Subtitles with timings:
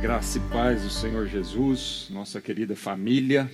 [0.00, 3.50] graça e paz do Senhor Jesus, nossa querida família.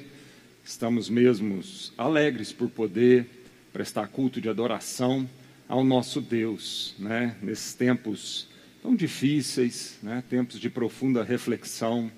[0.62, 1.59] Estamos mesmo
[1.96, 3.27] alegres por poder
[3.72, 5.29] prestar culto de adoração
[5.66, 7.34] ao nosso Deus, né?
[7.41, 8.46] Nesses tempos
[8.82, 10.22] tão difíceis, né?
[10.29, 12.12] Tempos de profunda reflexão,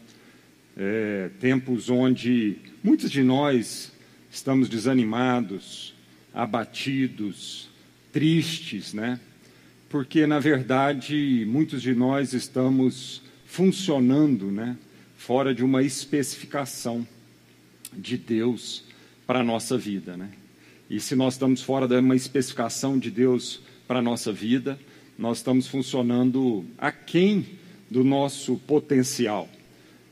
[0.76, 3.92] é, tempos onde muitos de nós
[4.28, 5.94] estamos desanimados,
[6.34, 7.70] abatidos,
[8.12, 9.20] tristes, né?
[9.88, 13.24] Porque na verdade muitos de nós estamos
[13.56, 14.76] funcionando né,
[15.16, 17.08] fora de uma especificação
[17.90, 18.84] de Deus
[19.26, 20.14] para a nossa vida.
[20.14, 20.28] Né?
[20.90, 24.78] E se nós estamos fora de uma especificação de Deus para a nossa vida,
[25.18, 27.46] nós estamos funcionando aquém
[27.90, 29.48] do nosso potencial,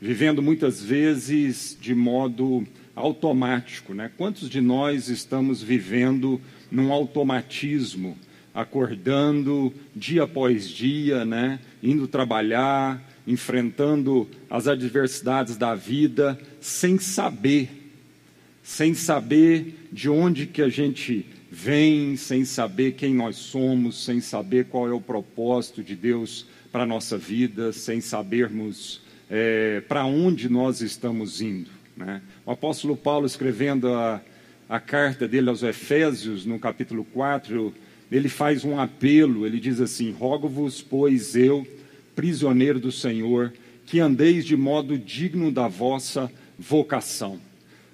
[0.01, 2.65] vivendo muitas vezes de modo
[2.95, 3.93] automático.
[3.93, 4.09] Né?
[4.17, 8.17] Quantos de nós estamos vivendo num automatismo,
[8.55, 11.59] acordando dia após dia, né?
[11.83, 17.69] indo trabalhar, enfrentando as adversidades da vida sem saber,
[18.61, 24.65] sem saber de onde que a gente vem, sem saber quem nós somos, sem saber
[24.65, 30.49] qual é o propósito de Deus para a nossa vida, sem sabermos é, para onde
[30.49, 31.69] nós estamos indo.
[31.95, 32.21] Né?
[32.45, 34.21] O apóstolo Paulo, escrevendo a,
[34.67, 37.73] a carta dele aos Efésios, no capítulo 4,
[38.11, 41.65] ele faz um apelo, ele diz assim: Rogo-vos, pois eu
[42.15, 43.53] prisioneiro do Senhor,
[43.85, 47.39] que andeis de modo digno da vossa vocação.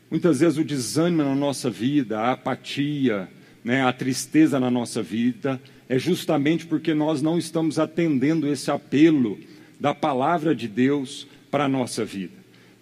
[0.10, 3.30] Muitas vezes o desânimo na nossa vida, a apatia,
[3.64, 9.38] né, a tristeza na nossa vida, é justamente porque nós não estamos atendendo esse apelo
[9.80, 12.34] da palavra de Deus para a nossa vida.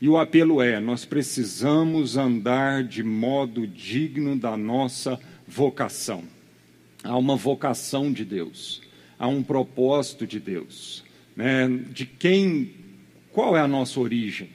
[0.02, 6.24] E o apelo é: nós precisamos andar de modo digno da nossa vocação.
[7.04, 8.82] Há uma vocação de Deus,
[9.18, 11.04] há um propósito de Deus
[11.40, 12.72] né, de quem,
[13.32, 14.50] qual é a nossa origem.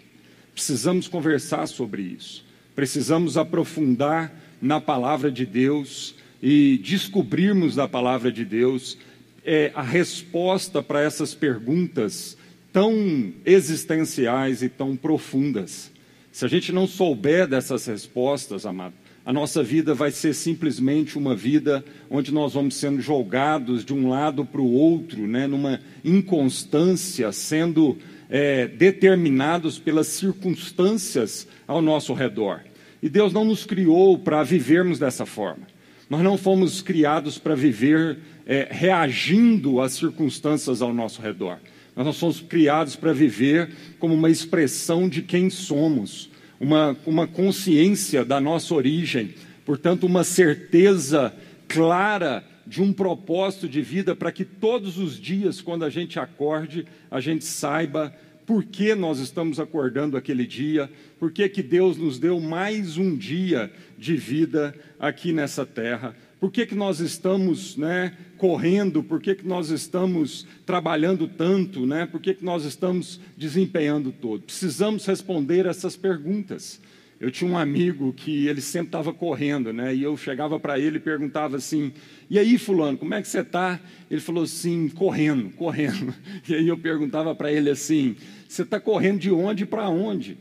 [0.52, 2.44] Precisamos conversar sobre isso.
[2.76, 8.98] Precisamos aprofundar na palavra de Deus e descobrirmos da palavra de Deus
[9.46, 12.36] é, a resposta para essas perguntas
[12.70, 15.90] tão existenciais e tão profundas.
[16.30, 18.92] Se a gente não souber dessas respostas, amado,
[19.24, 24.08] a nossa vida vai ser simplesmente uma vida onde nós vamos sendo jogados de um
[24.10, 27.96] lado para o outro, né, numa inconstância, sendo
[28.28, 32.60] é, determinados pelas circunstâncias ao nosso redor.
[33.02, 35.66] E Deus não nos criou para vivermos dessa forma.
[36.08, 41.58] Nós não fomos criados para viver é, reagindo às circunstâncias ao nosso redor.
[41.96, 46.28] Nós não somos criados para viver como uma expressão de quem somos
[46.64, 49.34] uma, uma consciência da nossa origem,
[49.66, 51.32] portanto, uma certeza
[51.68, 56.86] clara de um propósito de vida para que todos os dias, quando a gente acorde,
[57.10, 58.14] a gente saiba
[58.46, 63.14] por que nós estamos acordando aquele dia, por que, que Deus nos deu mais um
[63.14, 69.34] dia de vida aqui nessa terra, por que, que nós estamos né, correndo, por que,
[69.34, 74.42] que nós estamos trabalhando tanto, né, por que, que nós estamos desempenhando todo.
[74.42, 76.82] Precisamos responder essas perguntas.
[77.18, 79.94] Eu tinha um amigo que ele sempre estava correndo, né?
[79.94, 81.94] E eu chegava para ele e perguntava assim:
[82.28, 83.80] "E aí, fulano, como é que você está?"
[84.10, 86.12] Ele falou assim: "Correndo, correndo".
[86.46, 88.16] E aí eu perguntava para ele assim:
[88.46, 90.36] "Você está correndo de onde para onde?"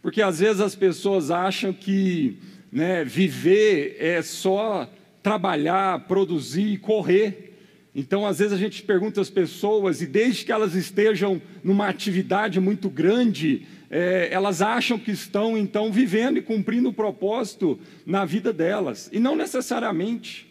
[0.00, 2.38] Porque às vezes as pessoas acham que
[2.72, 4.88] né, viver é só
[5.22, 7.50] trabalhar, produzir e correr.
[7.94, 12.60] Então, às vezes a gente pergunta às pessoas, e desde que elas estejam numa atividade
[12.60, 18.52] muito grande, é, elas acham que estão então vivendo e cumprindo o propósito na vida
[18.52, 20.48] delas, e não necessariamente.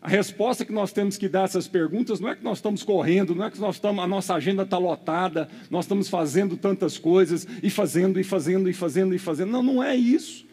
[0.00, 2.84] A resposta que nós temos que dar a essas perguntas não é que nós estamos
[2.84, 6.96] correndo, não é que nós estamos, a nossa agenda está lotada, nós estamos fazendo tantas
[6.96, 9.50] coisas, e fazendo, e fazendo, e fazendo, e fazendo.
[9.50, 10.46] Não, não é isso.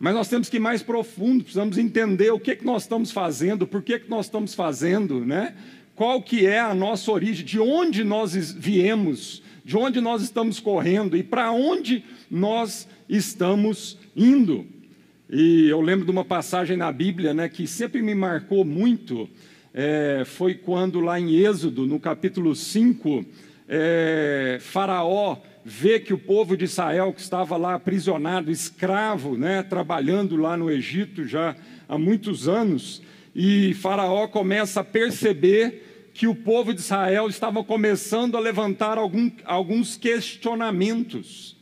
[0.00, 3.66] Mas nós temos que ir mais profundo, precisamos entender o que, que nós estamos fazendo,
[3.66, 5.54] por que, que nós estamos fazendo, né?
[5.94, 11.14] qual que é a nossa origem, de onde nós viemos, de onde nós estamos correndo
[11.14, 14.64] e para onde nós estamos indo.
[15.28, 19.28] E eu lembro de uma passagem na Bíblia né, que sempre me marcou muito,
[19.74, 23.22] é, foi quando lá em Êxodo, no capítulo 5,
[23.68, 30.36] é, Faraó vê que o povo de Israel, que estava lá aprisionado, escravo, né, trabalhando
[30.36, 31.56] lá no Egito já
[31.88, 33.02] há muitos anos,
[33.34, 39.30] e Faraó começa a perceber que o povo de Israel estava começando a levantar algum,
[39.44, 41.56] alguns questionamentos.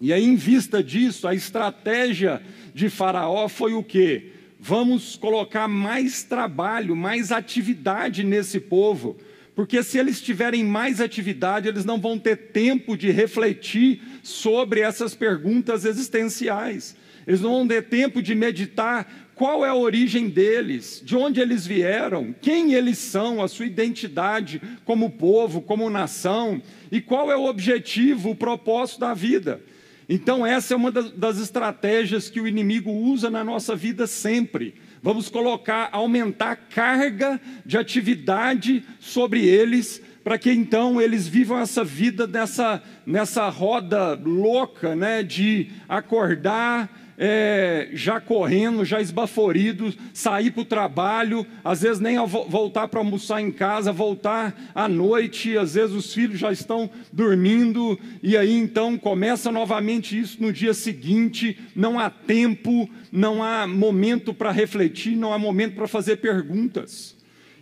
[0.00, 2.42] E aí, em vista disso, a estratégia
[2.74, 4.32] de Faraó foi o quê?
[4.58, 9.16] Vamos colocar mais trabalho, mais atividade nesse povo,
[9.54, 15.14] Porque se eles tiverem mais atividade, eles não vão ter tempo de refletir sobre essas
[15.14, 16.96] perguntas existenciais.
[17.26, 21.66] Eles não vão ter tempo de meditar qual é a origem deles, de onde eles
[21.66, 27.46] vieram, quem eles são, a sua identidade como povo, como nação, e qual é o
[27.46, 29.60] objetivo, o propósito da vida.
[30.08, 34.74] Então, essa é uma das estratégias que o inimigo usa na nossa vida sempre.
[35.04, 41.84] Vamos colocar, aumentar a carga de atividade sobre eles, para que então eles vivam essa
[41.84, 50.62] vida nessa, nessa roda louca, né, de acordar, é, já correndo, já esbaforido, sair para
[50.62, 55.94] o trabalho, às vezes nem voltar para almoçar em casa, voltar à noite, às vezes
[55.94, 61.98] os filhos já estão dormindo, e aí então começa novamente isso no dia seguinte, não
[61.98, 67.14] há tempo, não há momento para refletir, não há momento para fazer perguntas.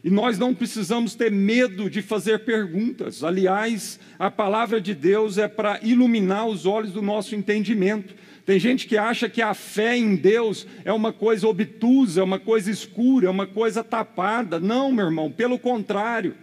[0.05, 3.23] E nós não precisamos ter medo de fazer perguntas.
[3.23, 8.13] Aliás, a palavra de Deus é para iluminar os olhos do nosso entendimento
[8.45, 12.41] tem gente que acha que a fé em Deus é uma coisa obtusa, é uma
[12.41, 14.59] coisa escura, é uma coisa tapada.
[14.59, 16.35] Não, meu irmão, pelo contrário.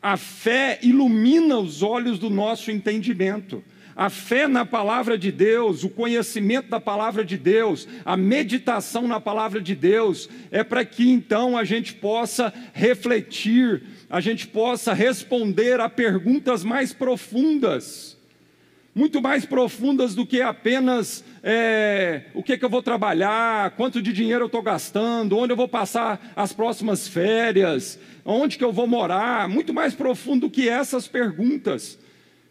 [0.00, 3.62] A fé ilumina os olhos do nosso entendimento.
[3.94, 9.18] A fé na palavra de Deus, o conhecimento da palavra de Deus, a meditação na
[9.18, 15.80] palavra de Deus, é para que então a gente possa refletir, a gente possa responder
[15.80, 18.15] a perguntas mais profundas
[18.96, 24.10] muito mais profundas do que apenas é, o que, que eu vou trabalhar, quanto de
[24.10, 28.86] dinheiro eu estou gastando, onde eu vou passar as próximas férias, onde que eu vou
[28.86, 31.98] morar, muito mais profundo do que essas perguntas.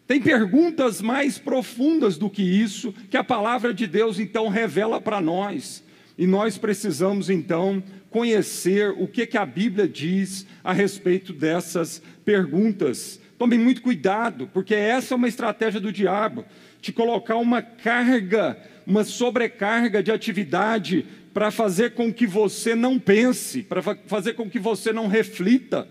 [0.06, 5.20] Tem perguntas mais profundas do que isso, que a palavra de Deus então revela para
[5.20, 5.82] nós.
[6.16, 13.20] E nós precisamos então conhecer o que, que a Bíblia diz a respeito dessas perguntas.
[13.38, 16.44] Tome muito cuidado, porque essa é uma estratégia do diabo
[16.80, 18.56] te colocar uma carga,
[18.86, 21.04] uma sobrecarga de atividade
[21.34, 25.86] para fazer com que você não pense, para fazer com que você não reflita.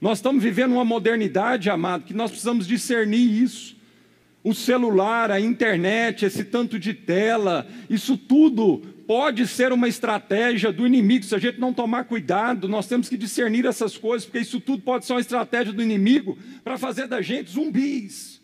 [0.00, 3.76] Nós estamos vivendo uma modernidade, amado, que nós precisamos discernir isso.
[4.44, 10.86] O celular, a internet, esse tanto de tela, isso tudo pode ser uma estratégia do
[10.86, 11.24] inimigo.
[11.24, 14.82] Se a gente não tomar cuidado, nós temos que discernir essas coisas, porque isso tudo
[14.82, 18.40] pode ser uma estratégia do inimigo para fazer da gente zumbis.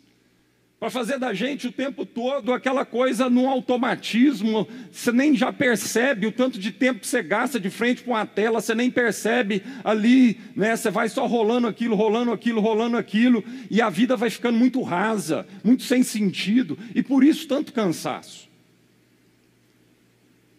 [0.79, 6.25] Para fazer da gente o tempo todo aquela coisa no automatismo, você nem já percebe
[6.29, 9.61] o tanto de tempo que você gasta de frente para uma tela, você nem percebe
[9.83, 10.77] ali, né?
[10.77, 14.81] Você vai só rolando aquilo, rolando aquilo, rolando aquilo, e a vida vai ficando muito
[14.81, 18.48] rasa, muito sem sentido, e por isso tanto cansaço.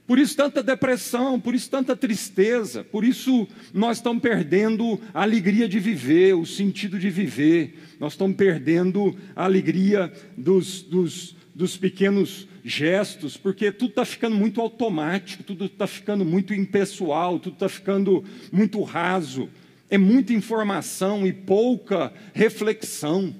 [0.10, 5.70] Por isso tanta depressão, por isso tanta tristeza, por isso nós estamos perdendo a alegria
[5.70, 12.48] de viver, o sentido de viver, nós estamos perdendo a alegria dos, dos, dos pequenos
[12.66, 18.26] gestos, porque tudo está ficando muito automático, tudo está ficando muito impessoal, tudo está ficando
[18.52, 19.48] muito raso,
[19.92, 23.32] é muita informação e pouca reflexão.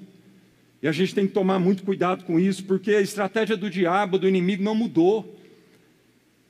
[0.80, 4.20] E a gente tem que tomar muito cuidado com isso, porque a estratégia do diabo,
[4.20, 5.39] do inimigo, não mudou.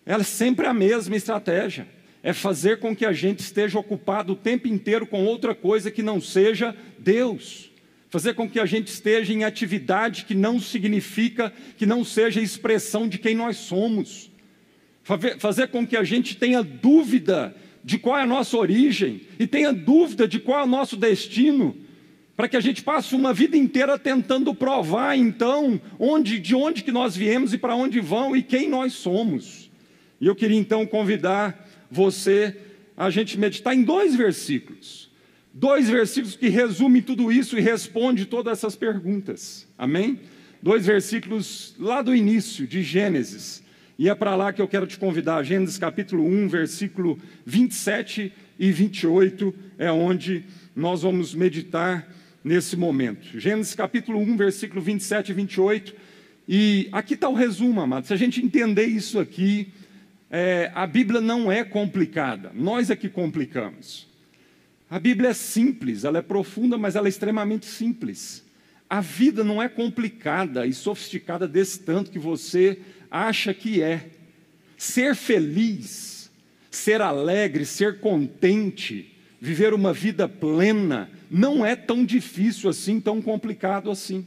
[0.05, 1.87] Ela é sempre a mesma estratégia.
[2.23, 6.03] É fazer com que a gente esteja ocupado o tempo inteiro com outra coisa que
[6.03, 7.71] não seja Deus.
[8.11, 13.09] Fazer com que a gente esteja em atividade que não significa, que não seja expressão
[13.09, 14.31] de quem nós somos.
[15.39, 19.73] Fazer com que a gente tenha dúvida de qual é a nossa origem e tenha
[19.73, 21.77] dúvida de qual é o nosso destino,
[22.37, 26.93] para que a gente passe uma vida inteira tentando provar então onde, de onde que
[26.93, 29.60] nós viemos e para onde vão e quem nós somos.
[30.21, 32.57] E eu queria então convidar você
[32.97, 35.11] a gente meditar em dois versículos.
[35.53, 39.67] Dois versículos que resumem tudo isso e respondem todas essas perguntas.
[39.77, 40.21] Amém?
[40.63, 43.63] Dois versículos lá do início de Gênesis.
[43.99, 45.43] E é para lá que eu quero te convidar.
[45.43, 50.45] Gênesis capítulo 1, versículo 27 e 28 é onde
[50.77, 52.07] nós vamos meditar
[52.45, 53.39] nesse momento.
[53.39, 55.95] Gênesis capítulo 1, versículo 27 e 28.
[56.47, 58.07] E aqui está o resumo, amado.
[58.07, 59.73] Se a gente entender isso aqui,
[60.31, 64.09] é, a Bíblia não é complicada, nós é que complicamos.
[64.89, 68.45] A Bíblia é simples, ela é profunda, mas ela é extremamente simples.
[68.89, 72.79] A vida não é complicada e sofisticada desse tanto que você
[73.11, 74.11] acha que é.
[74.77, 76.31] Ser feliz,
[76.71, 83.91] ser alegre, ser contente, viver uma vida plena, não é tão difícil assim, tão complicado
[83.91, 84.27] assim.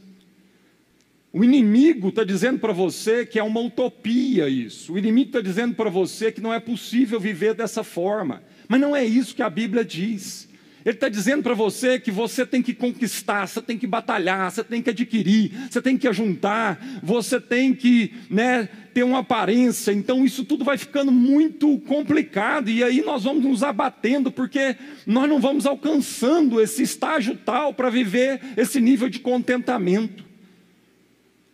[1.34, 4.92] O inimigo está dizendo para você que é uma utopia isso.
[4.92, 8.40] O inimigo está dizendo para você que não é possível viver dessa forma.
[8.68, 10.48] Mas não é isso que a Bíblia diz.
[10.84, 14.62] Ele está dizendo para você que você tem que conquistar, você tem que batalhar, você
[14.62, 19.90] tem que adquirir, você tem que ajuntar, você tem que né, ter uma aparência.
[19.90, 25.28] Então isso tudo vai ficando muito complicado e aí nós vamos nos abatendo porque nós
[25.28, 30.23] não vamos alcançando esse estágio tal para viver esse nível de contentamento.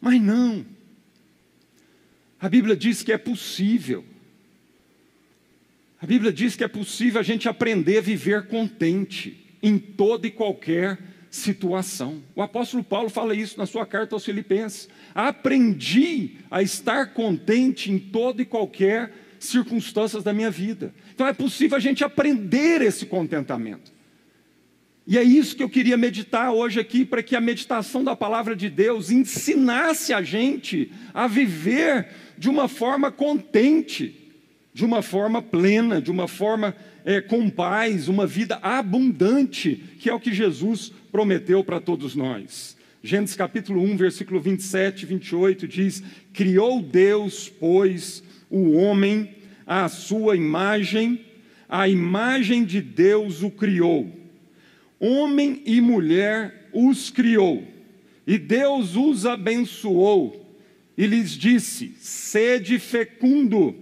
[0.01, 0.65] Mas não.
[2.41, 4.05] A Bíblia diz que é possível.
[6.01, 10.31] A Bíblia diz que é possível a gente aprender a viver contente em toda e
[10.31, 10.99] qualquer
[11.31, 12.23] situação.
[12.35, 14.89] O apóstolo Paulo fala isso na sua carta aos Filipenses.
[15.15, 20.95] Aprendi a estar contente em toda e qualquer circunstâncias da minha vida.
[21.15, 23.93] Então é possível a gente aprender esse contentamento.
[25.07, 28.55] E é isso que eu queria meditar hoje aqui, para que a meditação da palavra
[28.55, 34.21] de Deus ensinasse a gente a viver de uma forma contente
[34.73, 40.15] de uma forma plena, de uma forma é, com paz, uma vida abundante, que é
[40.15, 42.77] o que Jesus prometeu para todos nós.
[43.03, 46.03] Gênesis capítulo 1, versículo 27 e 28 diz:
[46.33, 49.31] Criou Deus, pois, o homem
[49.67, 51.25] à sua imagem,
[51.69, 54.20] a imagem de Deus o criou.
[55.01, 57.67] Homem e mulher os criou,
[58.27, 60.55] e Deus os abençoou,
[60.97, 63.75] e lhes disse: Sede fecundo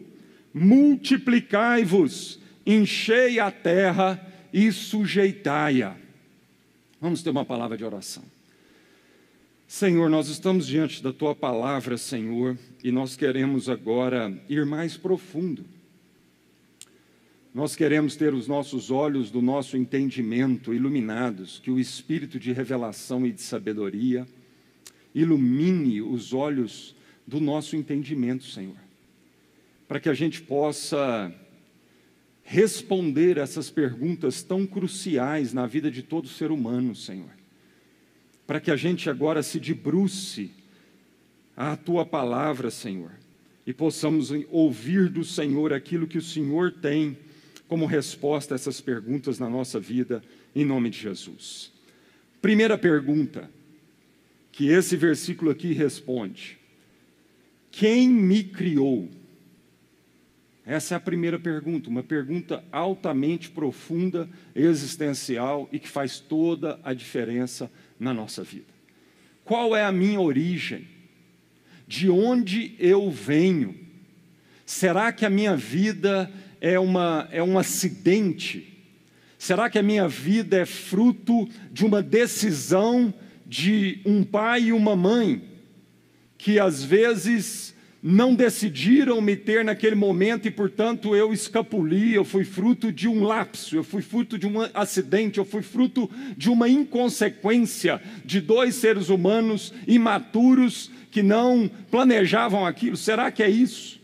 [0.55, 5.97] multiplicai-vos, enchei a terra e sujeitai-a.
[7.01, 8.25] Vamos ter uma palavra de oração.
[9.67, 15.65] Senhor, nós estamos diante da tua palavra, Senhor, e nós queremos agora ir mais profundo.
[17.55, 23.27] Nós queremos ter os nossos olhos do nosso entendimento iluminados, que o espírito de revelação
[23.27, 24.27] e de sabedoria
[25.15, 26.95] ilumine os olhos
[27.27, 28.89] do nosso entendimento, Senhor
[29.89, 31.35] para que a gente possa
[32.45, 37.31] responder essas perguntas tão cruciais na vida de todo ser humano, Senhor.
[38.47, 40.51] Para que a gente agora se debruce
[41.57, 43.13] à tua palavra, Senhor,
[43.67, 47.17] e possamos ouvir do Senhor aquilo que o Senhor tem
[47.69, 50.23] como resposta a essas perguntas na nossa vida,
[50.57, 51.71] em nome de Jesus.
[52.41, 53.51] Primeira pergunta
[54.51, 56.59] que esse versículo aqui responde:
[57.71, 59.09] Quem me criou?
[60.65, 66.93] Essa é a primeira pergunta, uma pergunta altamente profunda, existencial e que faz toda a
[66.93, 68.67] diferença na nossa vida.
[69.45, 70.87] Qual é a minha origem?
[71.87, 73.75] De onde eu venho?
[74.67, 78.79] Será que a minha vida é, uma, é um acidente?
[79.39, 83.15] Será que a minha vida é fruto de uma decisão
[83.47, 85.43] de um pai e uma mãe
[86.37, 92.45] que às vezes não decidiram me ter naquele momento e, portanto, eu escapuli, eu fui
[92.45, 96.69] fruto de um lapso, eu fui fruto de um acidente, eu fui fruto de uma
[96.69, 102.97] inconsequência de dois seres humanos imaturos que não planejavam aquilo.
[102.97, 103.98] Será que é isso?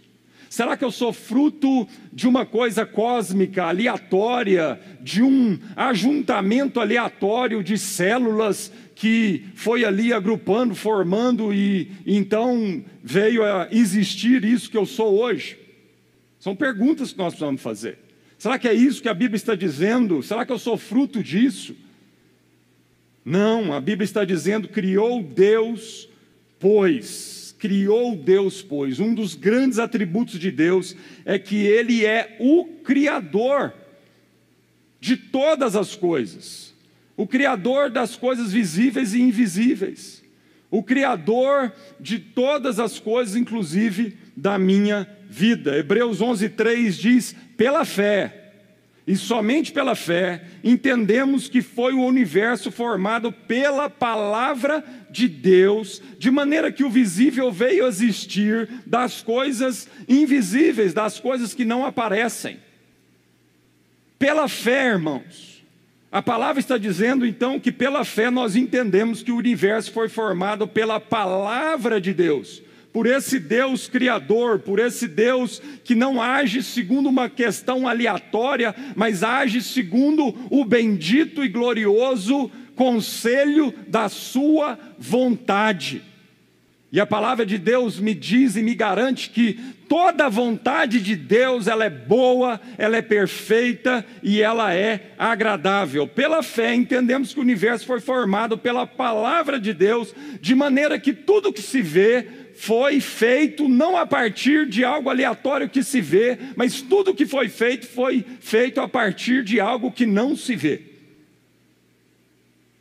[0.55, 7.77] Será que eu sou fruto de uma coisa cósmica, aleatória, de um ajuntamento aleatório de
[7.77, 15.19] células que foi ali agrupando, formando e, então veio a existir isso que eu sou
[15.19, 15.59] hoje?
[16.39, 17.99] São perguntas que nós precisamos fazer.
[18.39, 20.23] Será que é isso que a Bíblia está dizendo?
[20.23, 21.75] Será que eu sou fruto disso?
[23.25, 26.09] Não, a Bíblia está dizendo: criou Deus,
[26.61, 27.44] pois.
[27.65, 29.01] Criou Deus, pois.
[29.01, 30.95] Um dos grandes atributos de Deus
[31.25, 33.73] é que Ele é o Criador
[35.01, 36.75] de todas as coisas
[37.17, 40.23] o Criador das coisas visíveis e invisíveis,
[40.71, 45.79] o Criador de todas as coisas, inclusive da minha vida.
[45.79, 48.44] Hebreus 11:3 diz: pela fé,
[49.07, 56.31] e somente pela fé, entendemos que foi o universo formado pela palavra de Deus, de
[56.31, 62.59] maneira que o visível veio a existir das coisas invisíveis, das coisas que não aparecem.
[64.19, 65.63] Pela fé, irmãos,
[66.11, 70.67] a palavra está dizendo então que pela fé nós entendemos que o universo foi formado
[70.67, 72.63] pela palavra de Deus,
[72.95, 79.25] por esse Deus criador, por esse Deus que não age segundo uma questão aleatória, mas
[79.25, 86.03] age segundo o bendito e glorioso conselho da sua vontade.
[86.93, 89.59] E a palavra de Deus me diz e me garante que
[89.89, 96.07] toda a vontade de Deus, ela é boa, ela é perfeita e ela é agradável.
[96.07, 101.13] Pela fé entendemos que o universo foi formado pela palavra de Deus, de maneira que
[101.13, 106.39] tudo que se vê foi feito não a partir de algo aleatório que se vê,
[106.57, 110.95] mas tudo que foi feito foi feito a partir de algo que não se vê.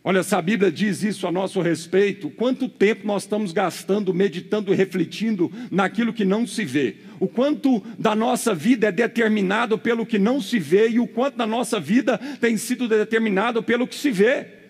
[0.06, 4.74] Olha, se a Bíblia diz isso a nosso respeito, quanto tempo nós estamos gastando, meditando
[4.74, 6.98] e refletindo naquilo que não se vê?
[7.22, 11.38] O quanto da nossa vida é determinado pelo que não se vê e o quanto
[11.38, 14.63] da nossa vida tem sido determinado pelo que se vê?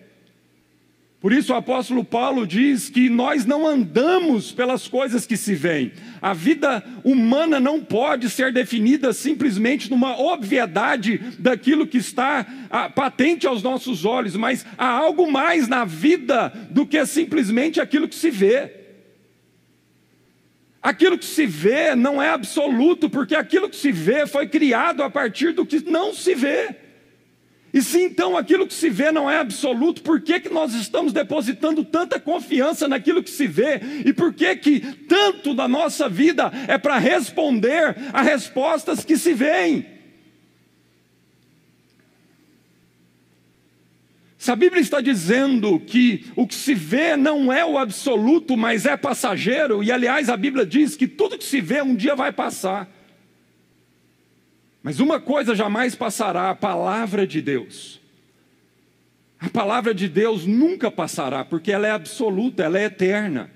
[1.24, 5.90] Por isso o apóstolo Paulo diz que nós não andamos pelas coisas que se veem.
[6.20, 13.46] A vida humana não pode ser definida simplesmente numa obviedade daquilo que está ah, patente
[13.46, 18.30] aos nossos olhos, mas há algo mais na vida do que simplesmente aquilo que se
[18.30, 18.70] vê.
[20.82, 25.08] Aquilo que se vê não é absoluto, porque aquilo que se vê foi criado a
[25.08, 26.83] partir do que não se vê.
[27.74, 31.12] E se então aquilo que se vê não é absoluto, por que, que nós estamos
[31.12, 33.80] depositando tanta confiança naquilo que se vê?
[34.06, 34.78] E por que, que
[35.08, 39.84] tanto da nossa vida é para responder a respostas que se veem?
[44.38, 48.86] Se a Bíblia está dizendo que o que se vê não é o absoluto, mas
[48.86, 52.30] é passageiro, e aliás a Bíblia diz que tudo que se vê um dia vai
[52.30, 52.93] passar.
[54.84, 57.98] Mas uma coisa jamais passará: a palavra de Deus.
[59.40, 63.50] A palavra de Deus nunca passará, porque ela é absoluta, ela é eterna.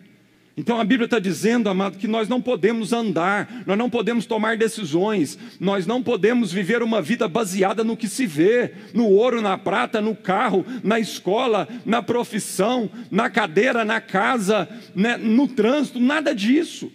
[0.56, 4.56] Então a Bíblia está dizendo, amado, que nós não podemos andar, nós não podemos tomar
[4.56, 9.56] decisões, nós não podemos viver uma vida baseada no que se vê, no ouro, na
[9.56, 16.34] prata, no carro, na escola, na profissão, na cadeira, na casa, né, no trânsito, nada
[16.34, 16.90] disso.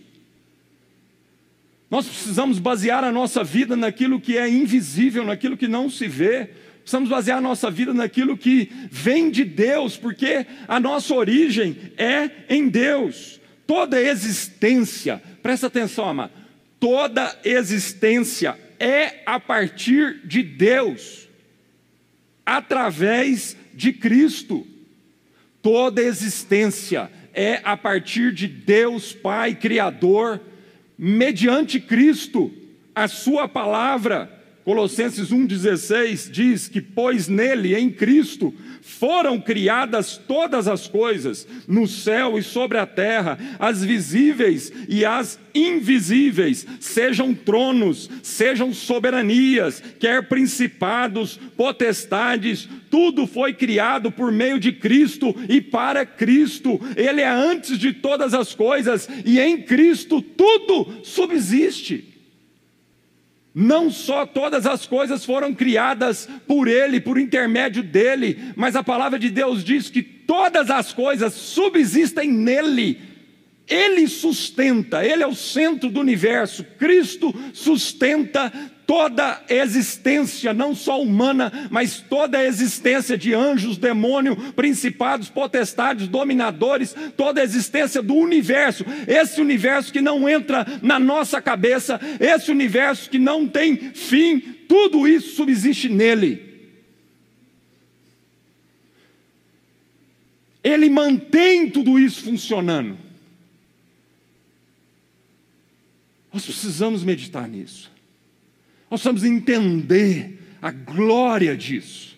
[1.93, 6.50] Nós precisamos basear a nossa vida naquilo que é invisível, naquilo que não se vê.
[6.79, 12.31] Precisamos basear a nossa vida naquilo que vem de Deus, porque a nossa origem é
[12.50, 13.39] em Deus.
[13.67, 16.31] Toda existência, presta atenção, amado,
[16.79, 21.29] toda existência é a partir de Deus,
[22.43, 24.65] através de Cristo.
[25.62, 30.41] Toda existência é a partir de Deus Pai Criador
[30.97, 32.51] mediante Cristo,
[32.93, 34.41] a sua palavra.
[34.63, 38.53] Colossenses 1,16 diz que, pois nele, em Cristo,
[38.84, 45.39] foram criadas todas as coisas, no céu e sobre a terra, as visíveis e as
[45.56, 55.34] invisíveis, sejam tronos, sejam soberanias, quer principados, potestades, tudo foi criado por meio de Cristo
[55.48, 56.80] e para Cristo.
[56.96, 62.12] Ele é antes de todas as coisas e em Cristo tudo subsiste.
[63.54, 69.20] Não só todas as coisas foram criadas por Ele, por intermédio dele, mas a palavra
[69.20, 73.00] de Deus diz que todas as coisas subsistem nele.
[73.68, 76.63] Ele sustenta, Ele é o centro do universo.
[76.80, 78.52] Cristo sustenta
[78.86, 86.96] toda existência, não só humana, mas toda a existência de anjos, demônios, principados, potestades, dominadores,
[87.15, 93.10] toda a existência do universo, esse universo que não entra na nossa cabeça, esse universo
[93.10, 96.54] que não tem fim, tudo isso subsiste nele.
[100.63, 102.98] Ele mantém tudo isso funcionando.
[106.32, 107.92] Nós precisamos meditar nisso.
[108.93, 112.15] Nós precisamos entender a glória disso.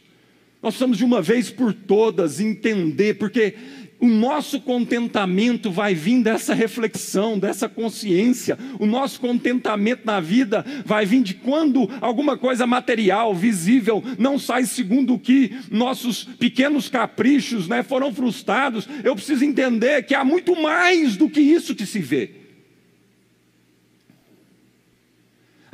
[0.62, 3.56] Nós precisamos de uma vez por todas entender, porque
[3.98, 8.60] o nosso contentamento vai vir dessa reflexão, dessa consciência.
[8.78, 14.66] O nosso contentamento na vida vai vir de quando alguma coisa material, visível, não sai
[14.66, 18.86] segundo o que nossos pequenos caprichos né, foram frustrados.
[19.02, 22.45] Eu preciso entender que há muito mais do que isso que se vê.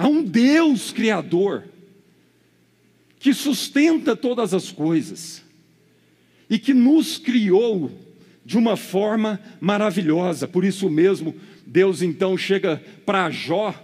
[0.02, 1.66] Há um Deus Criador
[3.20, 5.44] que sustenta todas as coisas
[6.50, 7.92] e que nos criou
[8.44, 10.48] de uma forma maravilhosa.
[10.48, 11.36] Por isso mesmo,
[11.68, 13.76] Deus então chega para Jó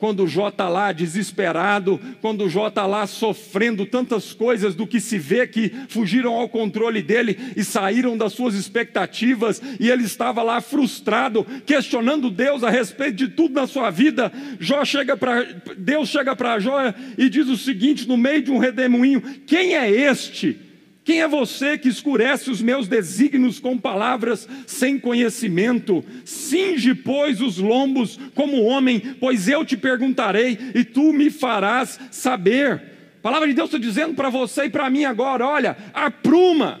[0.00, 5.18] quando Jó está lá desesperado, quando Jó está lá sofrendo tantas coisas do que se
[5.18, 10.60] vê que fugiram ao controle dele e saíram das suas expectativas, e ele estava lá
[10.62, 14.32] frustrado, questionando Deus a respeito de tudo na sua vida.
[14.58, 15.42] Jó chega para
[15.76, 16.78] Deus chega para Jó
[17.18, 20.69] e diz o seguinte no meio de um redemoinho: Quem é este?
[21.02, 26.04] Quem é você que escurece os meus desígnios com palavras sem conhecimento?
[26.24, 32.82] Cinge, pois, os lombos como homem, pois eu te perguntarei e tu me farás saber.
[33.18, 36.80] A palavra de Deus está dizendo para você e para mim agora: olha, apruma,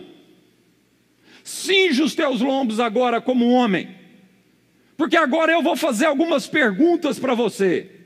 [1.42, 3.88] cinge os teus lombos agora como homem,
[4.98, 7.99] porque agora eu vou fazer algumas perguntas para você.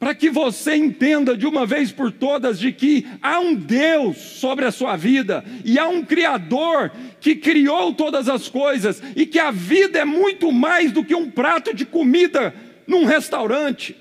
[0.00, 4.64] Para que você entenda de uma vez por todas de que há um Deus sobre
[4.64, 9.50] a sua vida e há um Criador que criou todas as coisas e que a
[9.50, 12.54] vida é muito mais do que um prato de comida
[12.86, 13.94] num restaurante.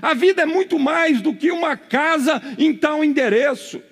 [0.00, 3.82] A vida é muito mais do que uma casa em tal endereço.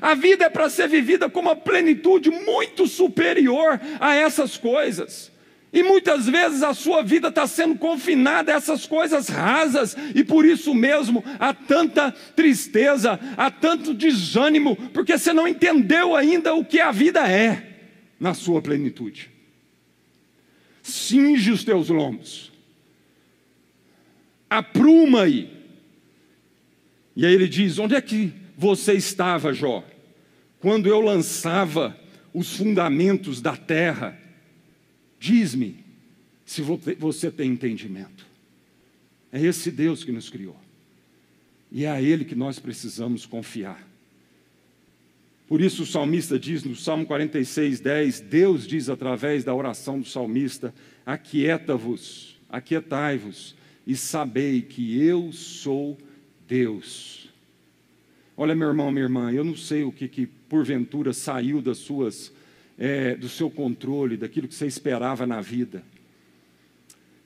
[0.00, 5.33] A vida é para ser vivida com uma plenitude muito superior a essas coisas.
[5.74, 10.46] E muitas vezes a sua vida está sendo confinada a essas coisas rasas, e por
[10.46, 16.78] isso mesmo há tanta tristeza, há tanto desânimo, porque você não entendeu ainda o que
[16.78, 19.32] a vida é na sua plenitude.
[20.80, 22.52] Cinge os teus lombos,
[24.48, 25.50] apruma aí.
[27.16, 29.82] E aí ele diz: Onde é que você estava, Jó,
[30.60, 31.98] quando eu lançava
[32.32, 34.22] os fundamentos da terra?
[35.24, 35.82] Diz-me
[36.44, 38.26] se você tem entendimento.
[39.32, 40.54] É esse Deus que nos criou.
[41.72, 43.82] E é a Ele que nós precisamos confiar.
[45.48, 50.06] Por isso o salmista diz no Salmo 46, 10: Deus diz através da oração do
[50.06, 50.74] salmista:
[51.06, 53.56] Aquieta-vos, aquietai-vos
[53.86, 55.96] e sabei que eu sou
[56.46, 57.30] Deus.
[58.36, 62.30] Olha, meu irmão, minha irmã, eu não sei o que, que porventura saiu das suas
[62.78, 65.82] é, do seu controle, daquilo que você esperava na vida.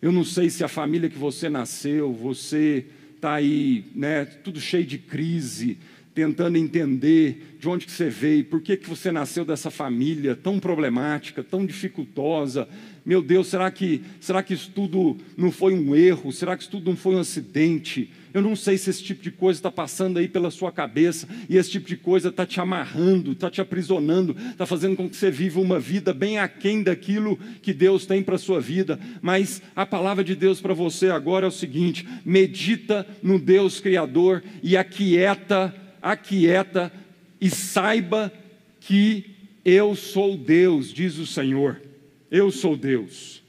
[0.01, 4.85] Eu não sei se a família que você nasceu, você está aí, né, tudo cheio
[4.85, 5.77] de crise,
[6.15, 10.59] tentando entender de onde que você veio, por que, que você nasceu dessa família tão
[10.59, 12.69] problemática, tão dificultosa.
[13.05, 16.33] Meu Deus, será que, será que isso tudo não foi um erro?
[16.33, 18.11] Será que isso tudo não foi um acidente?
[18.33, 21.57] Eu não sei se esse tipo de coisa está passando aí pela sua cabeça e
[21.57, 25.31] esse tipo de coisa está te amarrando, está te aprisionando, está fazendo com que você
[25.31, 28.99] viva uma vida bem aquém daquilo que Deus tem para a sua vida.
[29.23, 34.43] Mas a palavra de Deus para você agora é o seguinte: medita no Deus Criador
[34.63, 36.93] e aquieta, aquieta
[37.41, 38.33] e saiba
[38.81, 41.81] que eu sou Deus, diz o Senhor.
[42.31, 43.43] Eu sou Deus.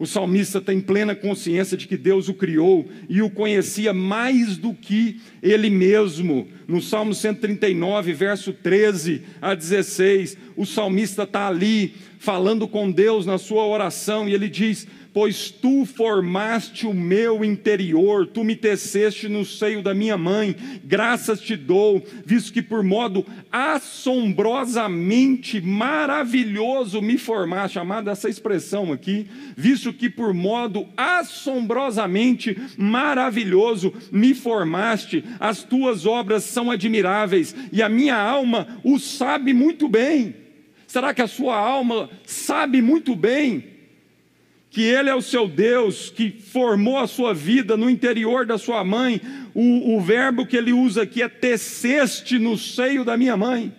[0.00, 4.72] O salmista tem plena consciência de que Deus o criou e o conhecia mais do
[4.72, 6.48] que ele mesmo.
[6.66, 13.36] No Salmo 139, verso 13 a 16, o salmista está ali falando com Deus na
[13.36, 19.44] sua oração e ele diz: pois tu formaste o meu interior, tu me teceste no
[19.44, 27.74] seio da minha mãe, graças te dou, visto que por modo assombrosamente maravilhoso me formaste,
[27.74, 36.44] chamada essa expressão aqui, visto que por modo assombrosamente maravilhoso me formaste, as tuas obras
[36.44, 40.36] são admiráveis e a minha alma o sabe muito bem.
[40.86, 43.69] Será que a sua alma sabe muito bem
[44.70, 48.84] que Ele é o seu Deus, que formou a sua vida no interior da sua
[48.84, 49.20] mãe.
[49.52, 53.74] O, o verbo que ele usa aqui é teceste no seio da minha mãe.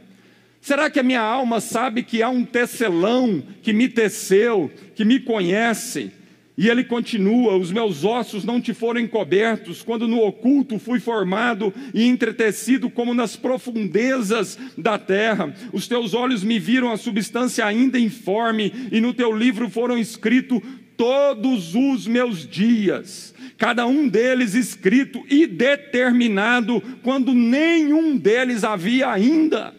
[0.60, 5.20] Será que a minha alma sabe que há um tecelão que me teceu, que me
[5.20, 6.12] conhece?
[6.58, 11.74] E ele continua: Os meus ossos não te foram encobertos, quando no oculto fui formado
[11.94, 15.52] e entretecido como nas profundezas da terra.
[15.74, 20.62] Os teus olhos me viram a substância ainda informe, e no teu livro foram escritos
[21.02, 29.74] todos os meus dias, cada um deles escrito e determinado, quando nenhum deles havia ainda.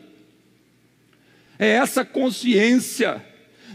[1.57, 3.25] É essa consciência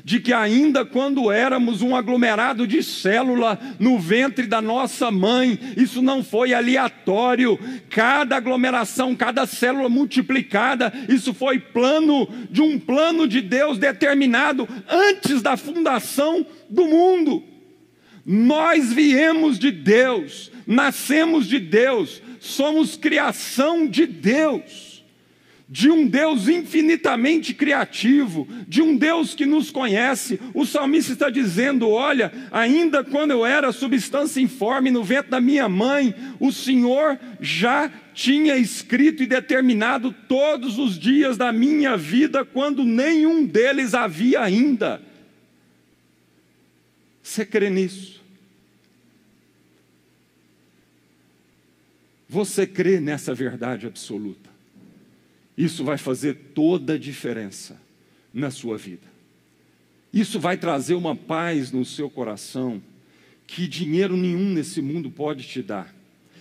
[0.08, 6.02] de que ainda quando éramos um aglomerado de célula no ventre da nossa mãe, isso
[6.02, 13.42] não foi aleatório, cada aglomeração, cada célula multiplicada, isso foi plano de um plano de
[13.42, 17.44] Deus determinado antes da fundação do mundo.
[18.26, 24.87] Nós viemos de Deus, nascemos de Deus, somos criação de Deus
[25.70, 30.40] de um Deus infinitamente criativo, de um Deus que nos conhece.
[30.54, 35.68] O salmista está dizendo: Olha, ainda quando eu era substância informe no ventre da minha
[35.68, 42.86] mãe, o Senhor já tinha escrito e determinado todos os dias da minha vida, quando
[42.86, 45.02] nenhum deles havia ainda.
[47.22, 48.24] Você crê nisso?
[52.30, 54.57] Você crê nessa verdade absoluta?
[55.58, 57.82] Isso vai fazer toda a diferença
[58.34, 59.08] na sua vida.
[60.14, 62.82] Isso vai trazer uma paz no seu coração
[63.48, 65.96] que dinheiro nenhum nesse mundo pode te dar,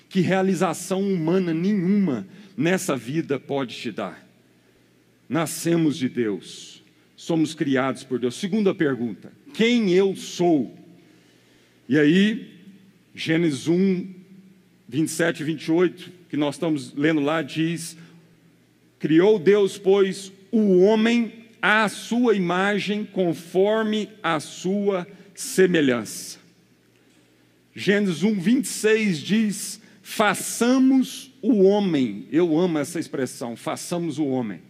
[0.08, 2.26] que realização humana nenhuma
[2.56, 4.26] nessa vida pode te dar.
[5.28, 6.82] Nascemos de Deus,
[7.16, 8.34] somos criados por Deus.
[8.34, 10.76] Segunda pergunta: quem eu sou?
[11.88, 12.54] E aí,
[13.14, 14.14] Gênesis 1,
[14.88, 17.96] 27 e 28, que nós estamos lendo lá, diz:
[18.98, 26.38] Criou Deus, pois, o homem à sua imagem, conforme a sua semelhança.
[27.74, 32.26] Gênesis 1, 26 diz: Façamos o homem.
[32.30, 34.60] Eu amo essa expressão, façamos o homem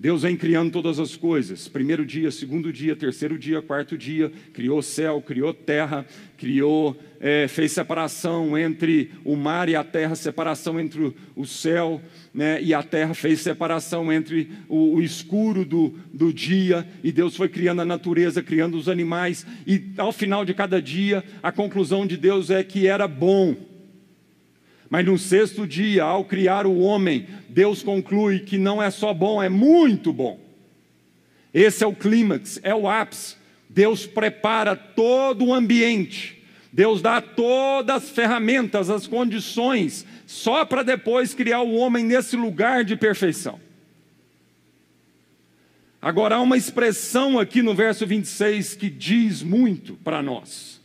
[0.00, 1.66] Deus vem criando todas as coisas.
[1.66, 6.06] Primeiro dia, segundo dia, terceiro dia, quarto dia, criou céu, criou terra,
[6.36, 12.00] criou, é, fez separação entre o mar e a terra, separação entre o céu
[12.32, 17.34] né, e a terra, fez separação entre o, o escuro do, do dia, e Deus
[17.34, 22.06] foi criando a natureza, criando os animais, e ao final de cada dia, a conclusão
[22.06, 23.67] de Deus é que era bom.
[24.90, 29.42] Mas no sexto dia, ao criar o homem, Deus conclui que não é só bom,
[29.42, 30.40] é muito bom.
[31.52, 33.36] Esse é o clímax, é o ápice.
[33.68, 41.34] Deus prepara todo o ambiente, Deus dá todas as ferramentas, as condições, só para depois
[41.34, 43.60] criar o homem nesse lugar de perfeição.
[46.00, 50.80] Agora, há uma expressão aqui no verso 26 que diz muito para nós.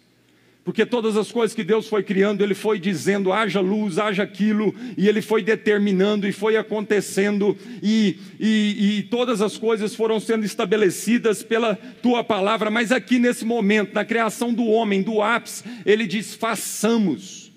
[0.63, 4.73] Porque todas as coisas que Deus foi criando, Ele foi dizendo: haja luz, haja aquilo,
[4.97, 10.45] e Ele foi determinando e foi acontecendo, e, e, e, todas as coisas foram sendo
[10.45, 12.69] estabelecidas pela tua palavra.
[12.71, 17.52] Mas aqui nesse momento, na criação do homem, do ápice, Ele diz: façamos.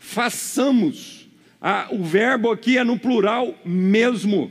[0.00, 1.28] Façamos.
[1.60, 4.50] Ah, o verbo aqui é no plural mesmo.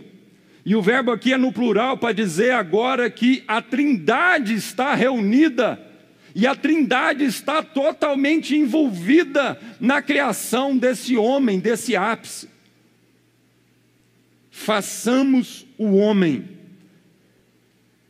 [0.66, 5.91] E o verbo aqui é no plural para dizer agora que a trindade está reunida
[6.34, 12.50] e a Trindade está totalmente envolvida na criação desse homem, desse ápice.
[14.50, 16.46] Façamos o homem.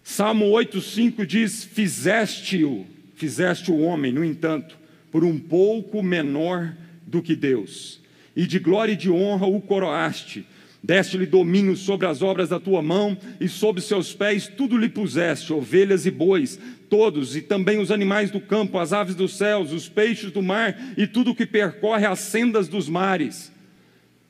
[0.03, 4.77] Salmo 8,5 diz: Fizeste-o, fizeste o homem, no entanto,
[5.11, 7.99] por um pouco menor do que Deus,
[8.35, 10.45] e de glória e de honra o coroaste.
[10.83, 15.53] Deste-lhe domínio sobre as obras da tua mão, e sob seus pés tudo lhe puseste,
[15.53, 16.59] ovelhas e bois,
[16.91, 20.77] todos, e também os animais do campo, as aves dos céus, os peixes do mar
[20.97, 23.49] e tudo que percorre as sendas dos mares.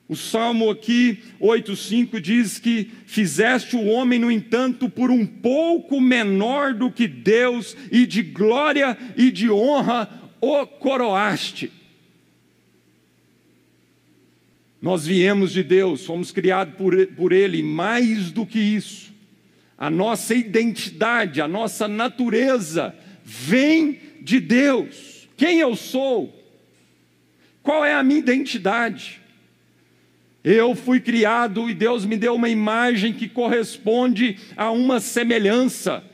[0.08, 6.72] O Salmo aqui 8,5 diz que fizeste o homem, no entanto, por um pouco menor
[6.72, 11.72] do que Deus, e de glória e de honra o coroaste.
[14.80, 19.11] Nós viemos de Deus, fomos criados por, por Ele, mais do que isso
[19.82, 25.28] a nossa identidade, a nossa natureza vem de Deus.
[25.36, 26.32] Quem eu sou?
[27.64, 29.20] Qual é a minha identidade?
[30.44, 36.04] Eu fui criado e Deus me deu uma imagem que corresponde a uma semelhança,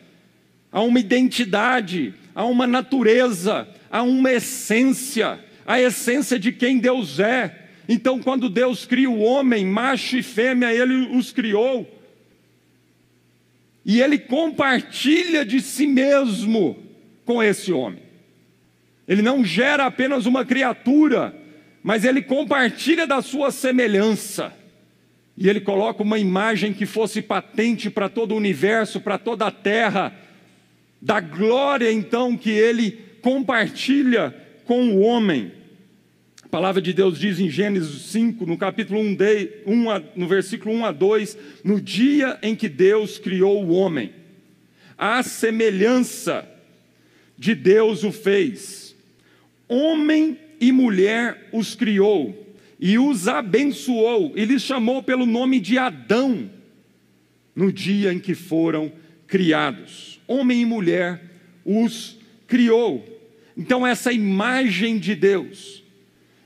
[0.72, 7.68] a uma identidade, a uma natureza, a uma essência, a essência de quem Deus é.
[7.86, 11.97] Então, quando Deus cria o homem, macho e fêmea, Ele os criou
[13.84, 16.76] e ele compartilha de si mesmo
[17.24, 18.02] com esse homem.
[19.06, 21.34] Ele não gera apenas uma criatura,
[21.82, 24.52] mas ele compartilha da sua semelhança.
[25.36, 29.50] E ele coloca uma imagem que fosse patente para todo o universo, para toda a
[29.50, 30.12] terra,
[31.00, 32.90] da glória então que ele
[33.22, 35.52] compartilha com o homem.
[36.48, 40.26] A palavra de Deus diz em Gênesis 5, no capítulo 1, de, 1 a, no
[40.26, 44.14] versículo 1 a 2, no dia em que Deus criou o homem,
[44.96, 46.48] a semelhança
[47.36, 48.96] de Deus o fez,
[49.68, 56.50] homem e mulher os criou e os abençoou e lhes chamou pelo nome de Adão,
[57.54, 58.90] no dia em que foram
[59.26, 60.18] criados.
[60.26, 61.20] Homem e mulher
[61.62, 63.04] os criou.
[63.54, 65.77] Então, essa imagem de Deus,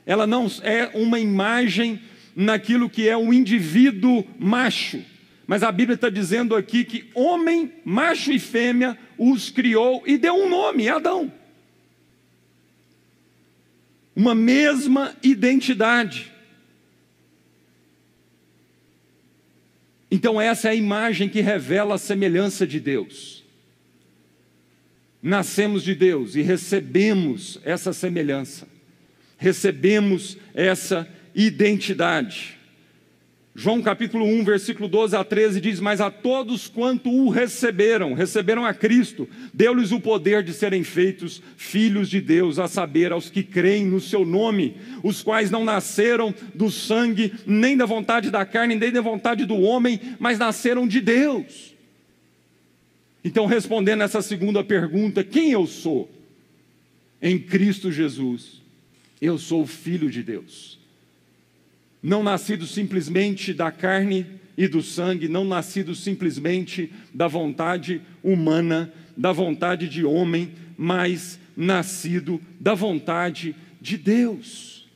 [0.05, 2.01] ela não é uma imagem
[2.35, 5.01] naquilo que é um indivíduo macho.
[5.45, 10.33] Mas a Bíblia está dizendo aqui que homem, macho e fêmea os criou e deu
[10.35, 11.31] um nome, Adão.
[14.15, 16.31] Uma mesma identidade.
[20.09, 23.43] Então, essa é a imagem que revela a semelhança de Deus.
[25.21, 28.72] Nascemos de Deus e recebemos essa semelhança
[29.43, 32.57] recebemos essa identidade.
[33.53, 38.65] João capítulo 1, versículo 12 a 13 diz: Mas a todos quanto o receberam, receberam
[38.65, 43.43] a Cristo, deu-lhes o poder de serem feitos filhos de Deus, a saber, aos que
[43.43, 48.75] creem no seu nome, os quais não nasceram do sangue, nem da vontade da carne,
[48.75, 51.75] nem da vontade do homem, mas nasceram de Deus.
[53.25, 56.09] Então, respondendo essa segunda pergunta, quem eu sou?
[57.21, 58.52] Em Cristo Jesus
[59.23, 60.77] Eu sou filho de Deus.
[62.01, 64.25] Não nascido simplesmente da carne
[64.57, 72.41] e do sangue, não nascido simplesmente da vontade humana, da vontade de homem, mas nascido
[72.59, 74.89] da vontade de Deus.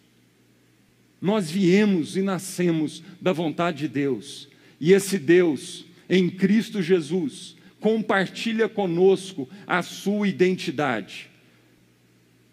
[1.21, 8.67] Nós viemos e nascemos da vontade de Deus, e esse Deus, em Cristo Jesus, compartilha
[8.67, 11.29] conosco a sua identidade.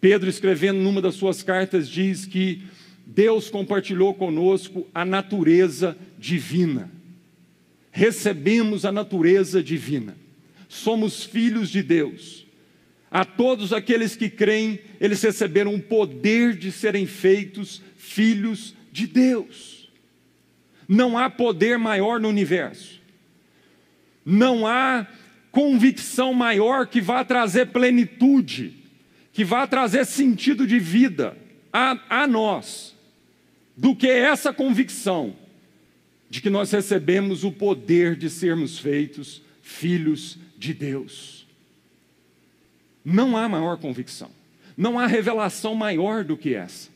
[0.05, 2.61] Pedro, escrevendo numa das suas cartas, diz que
[3.07, 6.91] Deus compartilhou conosco a natureza divina.
[7.91, 10.15] Recebemos a natureza divina.
[10.69, 12.45] Somos filhos de Deus.
[13.09, 19.89] A todos aqueles que creem, eles receberam o poder de serem feitos filhos de Deus.
[20.87, 23.01] Não há poder maior no universo.
[24.23, 25.07] Não há
[25.49, 28.84] convicção maior que vá trazer plenitude
[29.35, 31.37] que vá trazer sentido de vida
[31.71, 32.95] a, a nós,
[33.75, 35.35] do que essa convicção
[36.29, 41.45] de que nós recebemos o poder de sermos feitos filhos de Deus.
[43.03, 44.31] Não há maior convicção,
[44.77, 46.89] não há revelação maior do que essa.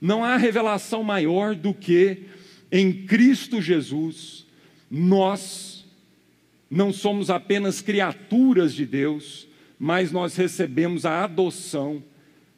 [0.00, 2.24] Não há revelação maior do que
[2.72, 4.46] em Cristo Jesus
[4.90, 5.86] nós
[6.68, 9.46] não somos apenas criaturas de Deus,
[9.84, 12.04] mas nós recebemos a adoção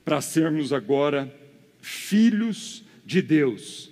[0.04, 1.34] para sermos agora
[1.80, 3.90] filhos de Deus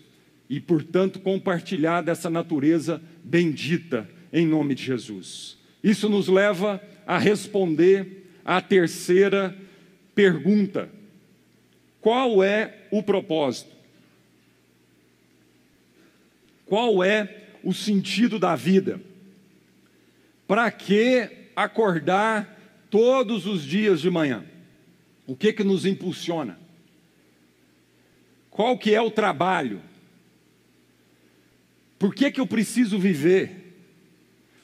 [0.51, 5.57] e, portanto, compartilhar dessa natureza bendita em nome de Jesus.
[5.83, 9.57] Isso nos leva a responder à terceira
[10.15, 10.91] pergunta:
[12.03, 13.75] qual é o propósito?
[16.67, 19.01] Qual é o sentido da vida?
[20.47, 22.62] Para que acordar
[22.93, 24.45] todos os dias de manhã.
[25.27, 26.61] O que que nos impulsiona?
[28.51, 29.81] Qual que é o trabalho?
[31.99, 33.79] Por que que eu preciso viver?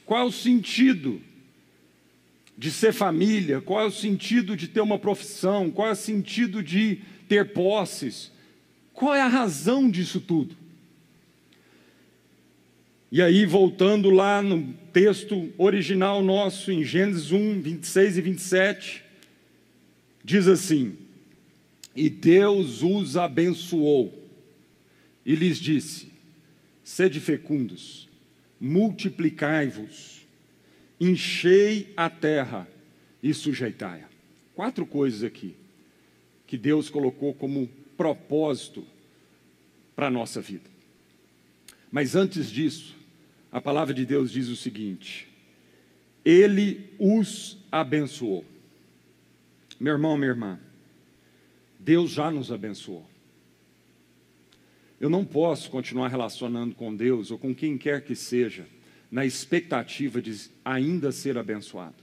[0.04, 1.22] Qual é o sentido
[2.56, 3.62] de ser família?
[3.62, 5.70] Qual é o sentido de ter uma profissão?
[5.70, 8.30] Qual é o sentido de ter posses?
[8.92, 10.54] Qual é a razão disso tudo?
[13.10, 19.04] E aí, voltando lá no texto original nosso, em Gênesis 1, 26 e 27,
[20.22, 20.94] diz assim:
[21.96, 24.12] E Deus os abençoou
[25.24, 26.12] e lhes disse:
[26.84, 28.06] Sede fecundos,
[28.60, 30.26] multiplicai-vos,
[31.00, 32.68] enchei a terra
[33.22, 34.08] e sujeitai-a.
[34.54, 35.54] Quatro coisas aqui
[36.46, 38.84] que Deus colocou como propósito
[39.96, 40.68] para a nossa vida.
[41.90, 42.97] Mas antes disso,
[43.50, 45.28] a palavra de Deus diz o seguinte:
[46.24, 48.44] Ele os abençoou.
[49.80, 50.58] Meu irmão, minha irmã,
[51.78, 53.08] Deus já nos abençoou.
[55.00, 58.66] Eu não posso continuar relacionando com Deus ou com quem quer que seja
[59.10, 61.94] na expectativa de ainda ser abençoado.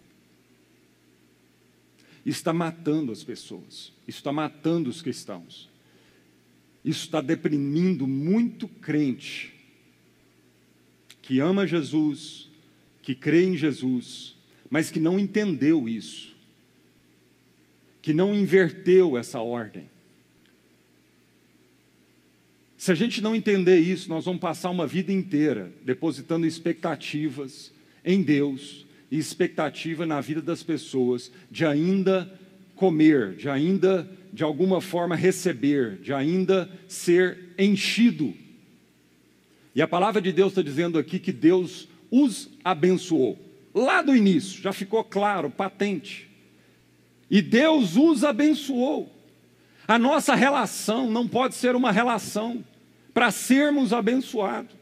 [2.25, 5.69] Está matando as pessoas, está matando os cristãos,
[6.83, 9.54] isso está deprimindo muito crente
[11.25, 12.47] que ama Jesus,
[13.01, 14.35] que crê em Jesus,
[14.69, 16.35] mas que não entendeu isso,
[17.99, 19.89] que não inverteu essa ordem.
[22.77, 28.21] Se a gente não entender isso, nós vamos passar uma vida inteira depositando expectativas em
[28.21, 32.31] Deus e expectativa na vida das pessoas de ainda
[32.75, 38.44] comer, de ainda de alguma forma receber, de ainda ser enchido
[39.75, 43.37] e a palavra de Deus está dizendo aqui que Deus os abençoou.
[43.73, 46.29] Lá do início, já ficou claro, patente.
[47.29, 49.13] E Deus os abençoou.
[49.85, 52.63] A nossa relação não pode ser uma relação
[53.13, 54.73] para sermos abençoados.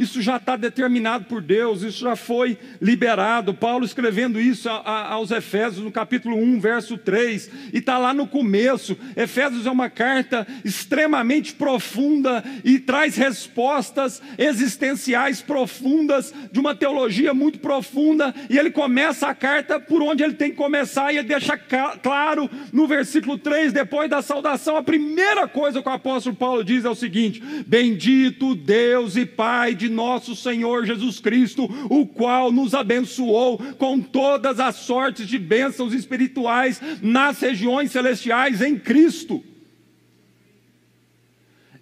[0.00, 3.52] Isso já está determinado por Deus, isso já foi liberado.
[3.52, 8.14] Paulo escrevendo isso a, a, aos Efésios, no capítulo 1, verso 3, e está lá
[8.14, 8.96] no começo.
[9.14, 17.58] Efésios é uma carta extremamente profunda e traz respostas existenciais profundas, de uma teologia muito
[17.58, 18.34] profunda.
[18.48, 22.48] E ele começa a carta por onde ele tem que começar, e ele deixa claro
[22.72, 26.88] no versículo 3, depois da saudação, a primeira coisa que o apóstolo Paulo diz é
[26.88, 33.58] o seguinte: Bendito Deus e Pai de nosso Senhor Jesus Cristo, o qual nos abençoou
[33.78, 39.44] com todas as sortes de bênçãos espirituais nas regiões celestiais em Cristo.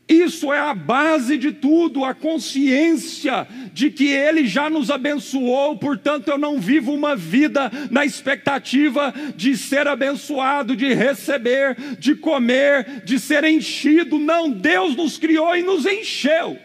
[0.09, 6.29] Isso é a base de tudo, a consciência de que Ele já nos abençoou, portanto
[6.29, 13.21] eu não vivo uma vida na expectativa de ser abençoado, de receber, de comer, de
[13.21, 14.19] ser enchido.
[14.19, 16.59] Não, Deus nos criou e nos encheu.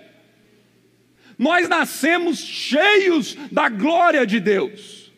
[1.44, 5.12] Nós nascemos cheios da glória de Deus.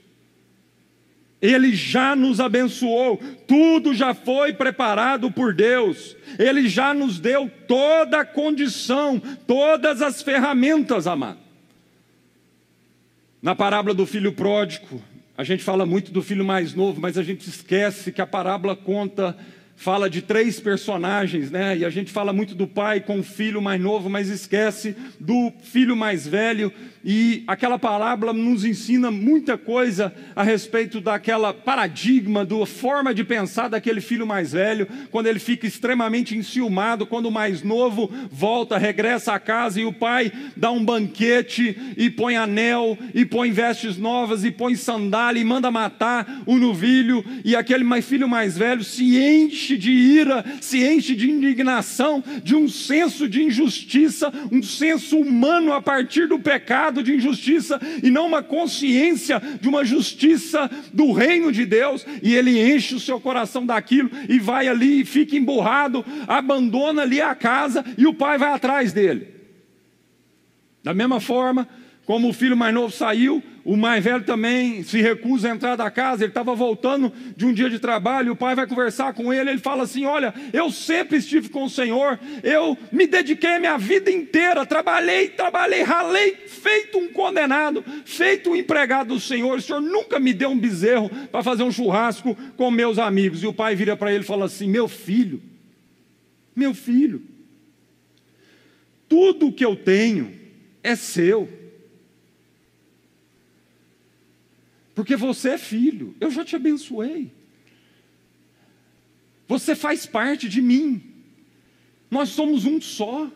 [1.40, 8.22] Ele já nos abençoou, tudo já foi preparado por Deus, Ele já nos deu toda
[8.22, 11.38] a condição, todas as ferramentas, amado.
[13.40, 15.00] Na parábola do filho pródigo,
[15.38, 18.76] a gente fala muito do filho mais novo, mas a gente esquece que a parábola
[18.76, 19.38] conta
[19.76, 21.78] fala de três personagens, né?
[21.78, 25.52] E a gente fala muito do pai com o filho mais novo, mas esquece do
[25.62, 26.72] filho mais velho.
[27.08, 33.68] E aquela parábola nos ensina muita coisa a respeito daquela paradigma, da forma de pensar
[33.68, 39.34] daquele filho mais velho, quando ele fica extremamente enciumado, quando o mais novo volta, regressa
[39.34, 44.44] à casa e o pai dá um banquete e põe anel, e põe vestes novas,
[44.44, 49.78] e põe sandália, e manda matar o novilho, e aquele filho mais velho se enche
[49.78, 55.80] de ira, se enche de indignação, de um senso de injustiça, um senso humano a
[55.80, 61.66] partir do pecado de injustiça, e não uma consciência de uma justiça do reino de
[61.66, 67.02] Deus, e ele enche o seu coração daquilo, e vai ali, e fica emburrado, abandona
[67.02, 69.28] ali a casa, e o pai vai atrás dele.
[70.84, 71.68] Da mesma forma,
[72.06, 75.90] como o filho mais novo saiu, o mais velho também se recusa a entrar da
[75.90, 76.24] casa.
[76.24, 78.34] Ele estava voltando de um dia de trabalho.
[78.34, 79.50] O pai vai conversar com ele.
[79.50, 82.20] Ele fala assim: Olha, eu sempre estive com o Senhor.
[82.44, 84.68] Eu me dediquei a minha vida inteira.
[84.68, 89.58] Trabalhei, trabalhei, ralei, feito um condenado, feito um empregado do Senhor.
[89.58, 93.42] O Senhor nunca me deu um bezerro para fazer um churrasco com meus amigos.
[93.42, 95.42] E o pai vira para ele e fala assim: Meu filho,
[96.56, 97.24] meu filho,
[99.10, 100.32] tudo que eu tenho
[100.84, 101.65] é seu.
[104.96, 107.32] Porque você é filho, eu já te abençoei.
[109.46, 111.04] Você faz parte de mim,
[112.10, 113.30] nós somos um só.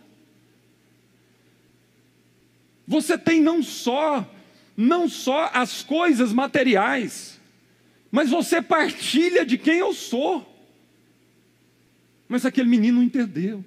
[2.87, 4.27] Você tem não só,
[4.75, 7.39] não só as coisas materiais,
[8.09, 10.47] mas você partilha de quem eu sou.
[12.27, 13.63] Mas aquele menino não entendeu.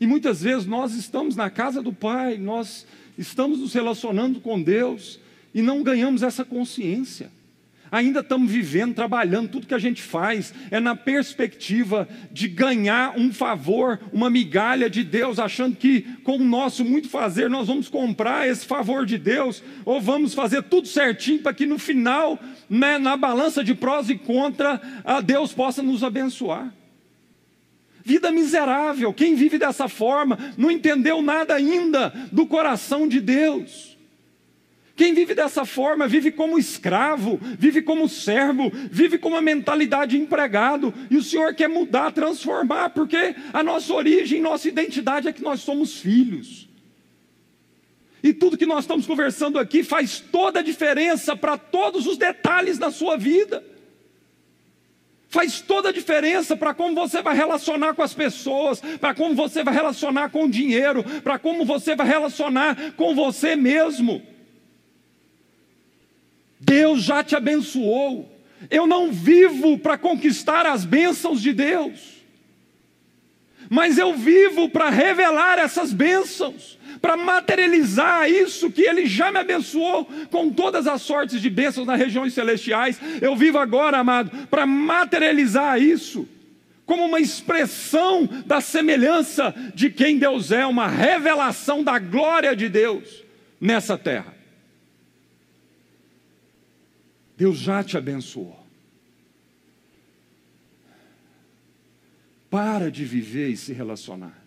[0.00, 2.86] E muitas vezes nós estamos na casa do Pai, nós
[3.16, 5.20] estamos nos relacionando com Deus,
[5.54, 7.30] e não ganhamos essa consciência.
[7.90, 13.32] Ainda estamos vivendo, trabalhando, tudo que a gente faz é na perspectiva de ganhar um
[13.32, 18.46] favor, uma migalha de Deus, achando que com o nosso muito fazer nós vamos comprar
[18.46, 22.38] esse favor de Deus, ou vamos fazer tudo certinho para que no final,
[22.68, 26.72] né, na balança de prós e contra, a Deus possa nos abençoar.
[28.04, 33.87] Vida miserável, quem vive dessa forma não entendeu nada ainda do coração de Deus.
[34.98, 40.20] Quem vive dessa forma vive como escravo, vive como servo, vive com uma mentalidade de
[40.20, 45.40] empregado, e o Senhor quer mudar, transformar, porque a nossa origem, nossa identidade é que
[45.40, 46.68] nós somos filhos.
[48.24, 52.76] E tudo que nós estamos conversando aqui faz toda a diferença para todos os detalhes
[52.76, 53.64] da sua vida.
[55.28, 59.62] Faz toda a diferença para como você vai relacionar com as pessoas, para como você
[59.62, 64.36] vai relacionar com o dinheiro, para como você vai relacionar com você mesmo.
[66.68, 68.30] Deus já te abençoou.
[68.70, 72.18] Eu não vivo para conquistar as bênçãos de Deus,
[73.70, 80.06] mas eu vivo para revelar essas bênçãos, para materializar isso que Ele já me abençoou
[80.30, 83.00] com todas as sortes de bênçãos nas regiões celestiais.
[83.20, 86.28] Eu vivo agora, amado, para materializar isso
[86.84, 93.22] como uma expressão da semelhança de quem Deus é, uma revelação da glória de Deus
[93.60, 94.37] nessa terra.
[97.38, 98.58] Deus já te abençoou.
[102.50, 104.44] Para de viver e se relacionar.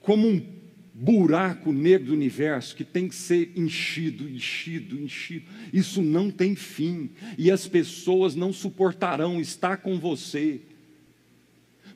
[0.00, 0.44] Como um
[0.92, 5.46] buraco negro do universo que tem que ser enchido, enchido, enchido.
[5.72, 7.10] Isso não tem fim.
[7.38, 10.62] E as pessoas não suportarão estar com você.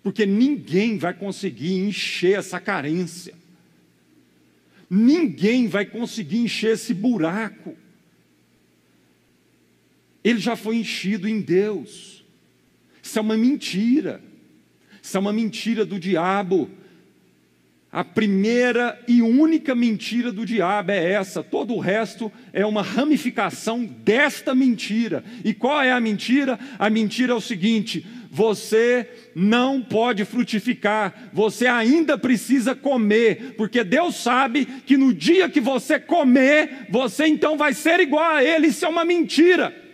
[0.01, 3.35] Porque ninguém vai conseguir encher essa carência.
[4.89, 7.77] Ninguém vai conseguir encher esse buraco
[10.31, 12.25] ele já foi enchido em Deus.
[13.01, 14.21] Isso é uma mentira.
[15.01, 16.69] Isso é uma mentira do diabo.
[17.93, 23.85] A primeira e única mentira do diabo é essa, todo o resto é uma ramificação
[23.85, 25.23] desta mentira.
[25.45, 26.59] E qual é a mentira?
[26.77, 34.17] A mentira é o seguinte: você não pode frutificar, você ainda precisa comer, porque Deus
[34.17, 38.85] sabe que no dia que você comer, você então vai ser igual a Ele, isso
[38.85, 39.86] é uma mentira.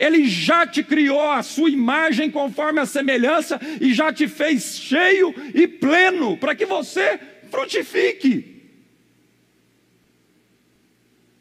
[0.00, 5.34] Ele já te criou a sua imagem conforme a semelhança e já te fez cheio
[5.54, 7.20] e pleno para que você
[7.50, 8.62] frutifique.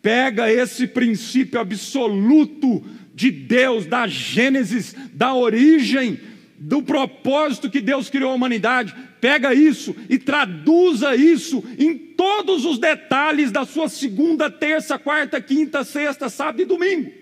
[0.02, 2.84] Pega esse princípio absoluto
[3.16, 6.20] de Deus, da Gênesis, da origem,
[6.58, 8.94] do propósito que Deus criou a humanidade.
[9.22, 15.86] Pega isso e traduza isso em todos os detalhes da sua segunda, terça, quarta, quinta,
[15.86, 17.19] sexta, sábado e domingo.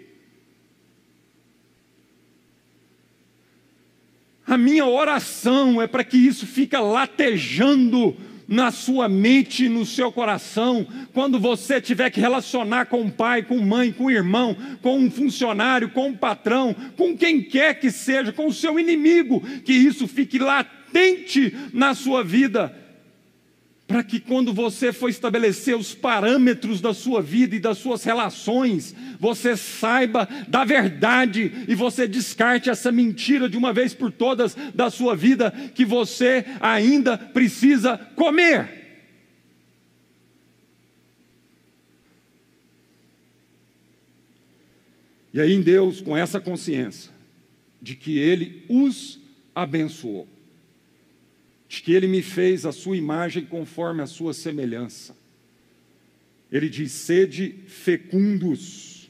[4.48, 8.16] A minha oração é para que isso fique latejando
[8.48, 13.60] na sua mente, no seu coração, quando você tiver que relacionar com o pai, com
[13.60, 18.32] mãe, com o irmão, com um funcionário, com um patrão, com quem quer que seja,
[18.32, 22.87] com o seu inimigo, que isso fique latente na sua vida
[23.88, 28.94] para que quando você for estabelecer os parâmetros da sua vida e das suas relações,
[29.18, 34.90] você saiba da verdade e você descarte essa mentira de uma vez por todas da
[34.90, 38.76] sua vida que você ainda precisa comer.
[45.34, 47.12] E aí em Deus, com essa consciência
[47.82, 49.20] de que Ele os
[49.56, 50.28] abençoou,
[51.68, 55.16] de que ele me fez a sua imagem conforme a sua semelhança.
[56.52, 59.10] Ele diz: sede fecundos.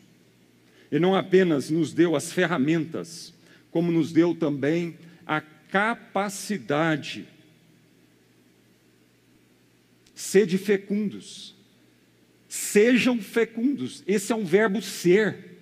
[0.91, 3.33] E não apenas nos deu as ferramentas,
[3.69, 7.27] como nos deu também a capacidade.
[10.15, 11.55] Sede fecundos.
[12.47, 14.03] Sejam fecundos.
[14.07, 15.59] Esse é um verbo ser.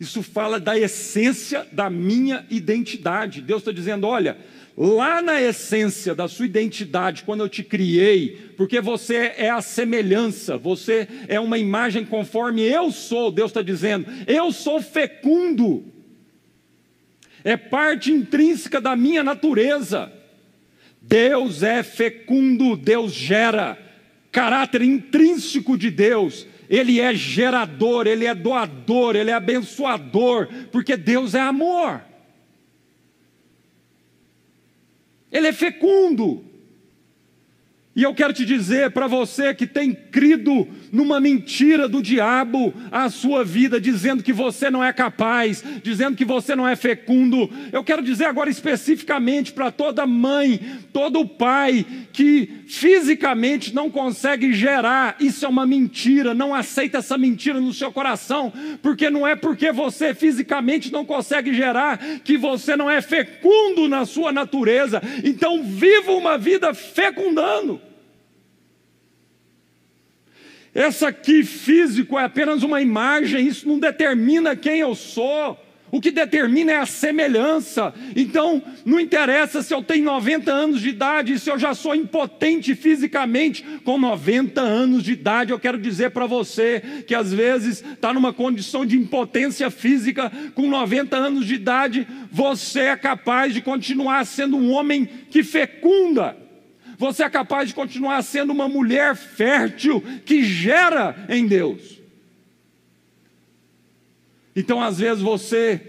[0.00, 3.40] Isso fala da essência da minha identidade.
[3.40, 4.36] Deus está dizendo: olha,
[4.76, 10.56] lá na essência da sua identidade, quando eu te criei, porque você é a semelhança,
[10.56, 15.84] você é uma imagem conforme eu sou, Deus está dizendo, eu sou fecundo,
[17.44, 20.12] é parte intrínseca da minha natureza.
[21.00, 23.76] Deus é fecundo, Deus gera,
[24.30, 31.34] caráter intrínseco de Deus, Ele é gerador, Ele é doador, Ele é abençoador, porque Deus
[31.34, 32.00] é amor.
[35.32, 36.44] Ele é fecundo.
[37.94, 43.10] E eu quero te dizer para você que tem crido numa mentira do diabo a
[43.10, 47.50] sua vida, dizendo que você não é capaz, dizendo que você não é fecundo.
[47.70, 50.58] Eu quero dizer agora especificamente para toda mãe,
[50.90, 51.84] todo pai
[52.14, 56.32] que fisicamente não consegue gerar, isso é uma mentira.
[56.32, 61.52] Não aceita essa mentira no seu coração, porque não é porque você fisicamente não consegue
[61.52, 65.02] gerar que você não é fecundo na sua natureza.
[65.22, 67.91] Então, viva uma vida fecundando.
[70.74, 75.58] Essa aqui físico é apenas uma imagem, isso não determina quem eu sou.
[75.92, 77.92] O que determina é a semelhança.
[78.16, 82.74] Então, não interessa se eu tenho 90 anos de idade, se eu já sou impotente
[82.74, 83.62] fisicamente.
[83.84, 88.32] Com 90 anos de idade, eu quero dizer para você que às vezes está numa
[88.32, 94.56] condição de impotência física, com 90 anos de idade, você é capaz de continuar sendo
[94.56, 96.41] um homem que fecunda.
[97.02, 101.98] Você é capaz de continuar sendo uma mulher fértil que gera em Deus.
[104.54, 105.80] Então, às vezes, você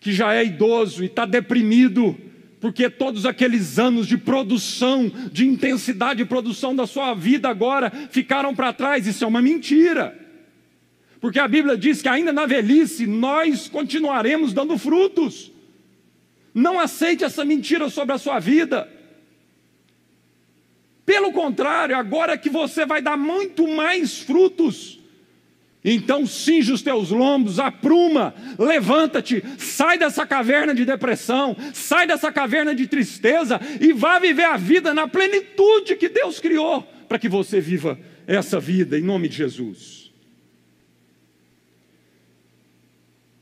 [0.00, 2.14] que já é idoso e está deprimido,
[2.60, 8.54] porque todos aqueles anos de produção, de intensidade de produção da sua vida agora ficaram
[8.54, 10.14] para trás, isso é uma mentira.
[11.22, 15.50] Porque a Bíblia diz que ainda na velhice nós continuaremos dando frutos.
[16.52, 19.00] Não aceite essa mentira sobre a sua vida.
[21.04, 25.00] Pelo contrário, agora que você vai dar muito mais frutos,
[25.84, 32.72] então cinge os teus lombos, apruma, levanta-te, sai dessa caverna de depressão, sai dessa caverna
[32.72, 37.60] de tristeza e vá viver a vida na plenitude que Deus criou para que você
[37.60, 40.12] viva essa vida em nome de Jesus.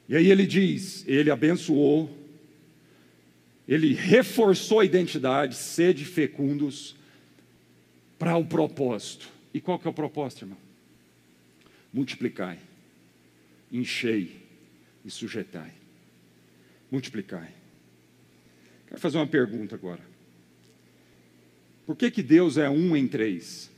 [0.08, 2.11] E aí ele diz: Ele abençoou,
[3.68, 6.98] ele reforçou a identidade, sede fecundos
[8.20, 9.30] para o propósito.
[9.52, 10.58] E qual que é o propósito, irmão?
[11.90, 12.58] Multiplicai,
[13.72, 14.46] enchei
[15.02, 15.72] e sujeitai.
[16.90, 17.50] Multiplicai.
[18.86, 20.02] Quero fazer uma pergunta agora.
[21.86, 23.70] Por que, que Deus é um em três?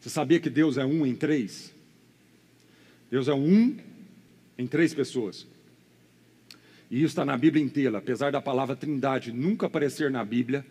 [0.00, 1.72] Você sabia que Deus é um em três?
[3.08, 3.78] Deus é um
[4.58, 5.46] em três pessoas.
[6.90, 10.64] E isso está na Bíblia inteira, apesar da palavra trindade nunca aparecer na Bíblia,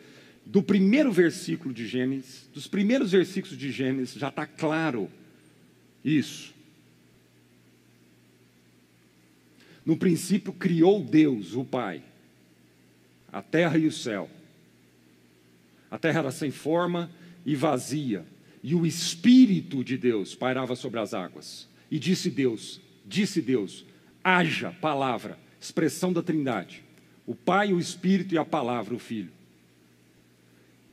[0.45, 5.09] do primeiro versículo de Gênesis, dos primeiros versículos de Gênesis, já está claro
[6.03, 6.53] isso.
[9.85, 12.01] No princípio criou Deus, o Pai,
[13.31, 14.29] a terra e o céu.
[15.91, 17.11] A terra era sem forma
[17.45, 18.25] e vazia,
[18.63, 21.67] e o Espírito de Deus pairava sobre as águas.
[21.91, 23.85] E disse Deus: Disse Deus:
[24.25, 26.83] haja palavra, expressão da Trindade.
[27.25, 29.31] O Pai, o Espírito e a palavra, o Filho.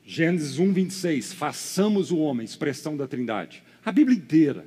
[0.05, 1.33] Gênesis 1, 26.
[1.33, 3.63] Façamos o homem, expressão da Trindade.
[3.85, 4.65] A Bíblia inteira.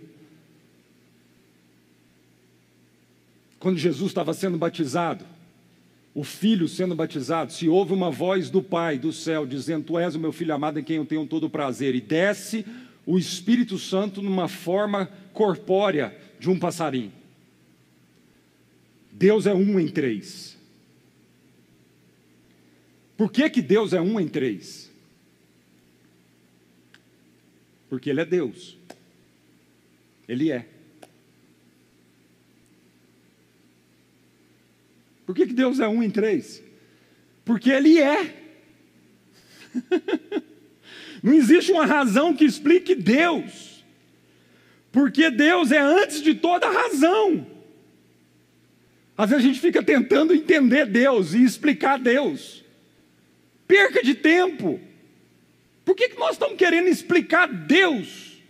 [3.59, 5.25] Quando Jesus estava sendo batizado,
[6.15, 10.15] o filho sendo batizado, se ouve uma voz do Pai do céu dizendo: Tu és
[10.15, 12.65] o meu filho amado em quem eu tenho todo o prazer, e desce
[13.05, 17.13] o Espírito Santo numa forma corpórea de um passarinho.
[19.19, 20.59] Deus é um em três.
[23.17, 24.93] Por que, que Deus é um em três?
[27.89, 28.77] Porque Ele é Deus.
[30.29, 30.67] Ele é.
[35.25, 36.63] Por que, que Deus é um em três?
[37.43, 38.37] Porque Ele é.
[41.23, 43.83] Não existe uma razão que explique Deus.
[44.93, 47.56] Porque Deus é antes de toda razão.
[49.17, 52.65] Às vezes a gente fica tentando entender Deus e explicar Deus.
[53.67, 54.81] Perca de tempo.
[55.85, 58.43] Por que, que nós estamos querendo explicar Deus?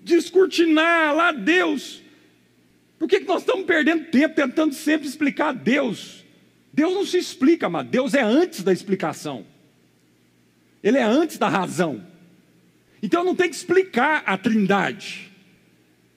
[0.00, 2.02] Descortinar lá Deus.
[2.98, 6.24] Por que, que nós estamos perdendo tempo tentando sempre explicar Deus?
[6.72, 9.44] Deus não se explica, mas Deus é antes da explicação.
[10.82, 12.06] Ele é antes da razão.
[13.02, 15.29] Então não tem que explicar a trindade.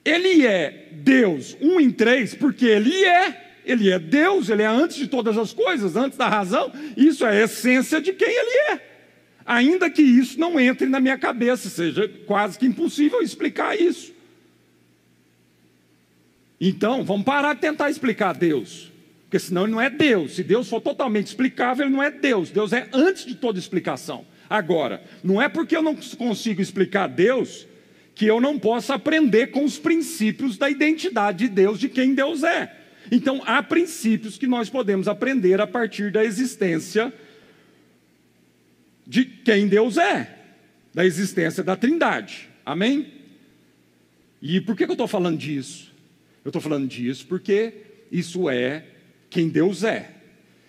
[0.04, 3.42] Ele é Deus, um em três, porque Ele é.
[3.64, 6.70] Ele é Deus, Ele é antes de todas as coisas, antes da razão.
[6.96, 8.94] Isso é a essência de quem Ele é.
[9.46, 14.12] Ainda que isso não entre na minha cabeça, seja quase que impossível explicar isso.
[16.60, 18.90] Então, vamos parar de tentar explicar Deus.
[19.24, 20.36] Porque senão ele não é Deus.
[20.36, 22.50] Se Deus for totalmente explicável, ele não é Deus.
[22.50, 24.24] Deus é antes de toda explicação.
[24.48, 27.66] Agora, não é porque eu não consigo explicar Deus
[28.14, 32.44] que eu não possa aprender com os princípios da identidade de Deus, de quem Deus
[32.44, 32.74] é.
[33.10, 37.12] Então, há princípios que nós podemos aprender a partir da existência
[39.06, 40.38] de quem Deus é,
[40.94, 42.48] da existência da Trindade.
[42.64, 43.12] Amém?
[44.40, 45.92] E por que eu estou falando disso?
[46.44, 47.74] Eu estou falando disso porque
[48.10, 48.84] isso é
[49.28, 50.10] quem Deus é.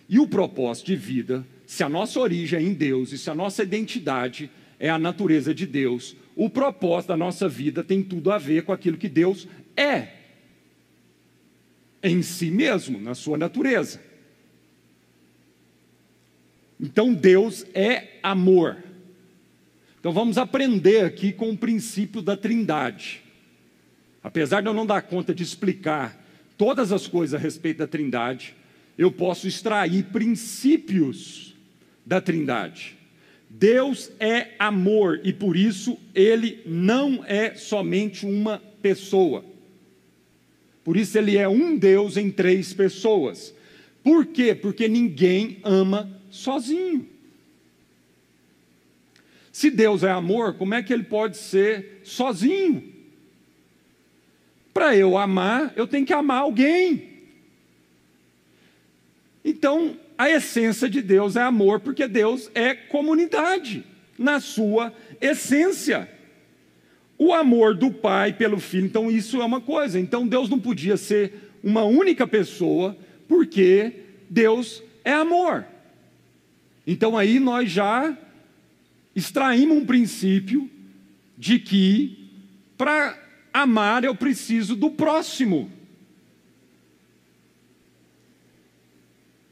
[0.10, 3.36] E o propósito de vida, se a nossa origem é em Deus e se a
[3.36, 8.38] nossa identidade é a natureza de Deus, o propósito da nossa vida tem tudo a
[8.38, 10.10] ver com aquilo que Deus é,
[12.04, 14.02] em si mesmo, na sua natureza.
[16.80, 18.84] Então Deus é amor.
[20.00, 23.24] Então vamos aprender aqui com o princípio da Trindade.
[24.22, 26.24] Apesar de eu não dar conta de explicar
[26.58, 28.56] todas as coisas a respeito da Trindade,
[28.98, 31.56] eu posso extrair princípios
[32.06, 32.95] da Trindade.
[33.58, 39.46] Deus é amor e por isso ele não é somente uma pessoa.
[40.84, 43.56] Por isso ele é um Deus em três pessoas.
[44.04, 44.54] Por quê?
[44.54, 47.08] Porque ninguém ama sozinho.
[49.54, 52.94] Se Deus é amor, como é que ele pode ser sozinho?
[54.74, 57.22] Para eu amar, eu tenho que amar alguém.
[59.46, 63.84] Então, a essência de Deus é amor, porque Deus é comunidade,
[64.18, 66.10] na sua essência.
[67.18, 70.00] O amor do Pai pelo Filho, então isso é uma coisa.
[70.00, 72.98] Então Deus não podia ser uma única pessoa,
[73.28, 73.94] porque
[74.30, 75.66] Deus é amor.
[76.86, 78.18] Então aí nós já
[79.16, 80.70] extraímos um princípio
[81.38, 82.30] de que
[82.78, 83.18] para
[83.54, 85.72] amar eu preciso do próximo.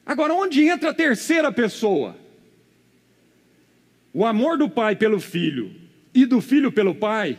[0.05, 2.17] Agora, onde entra a terceira pessoa?
[4.13, 5.73] O amor do pai pelo filho
[6.13, 7.37] e do filho pelo pai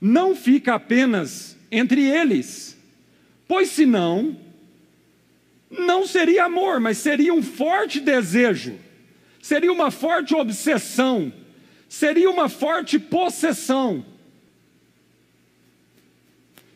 [0.00, 2.78] não fica apenas entre eles,
[3.48, 4.38] pois senão
[5.70, 8.78] não seria amor, mas seria um forte desejo,
[9.42, 11.32] seria uma forte obsessão,
[11.88, 14.04] seria uma forte possessão.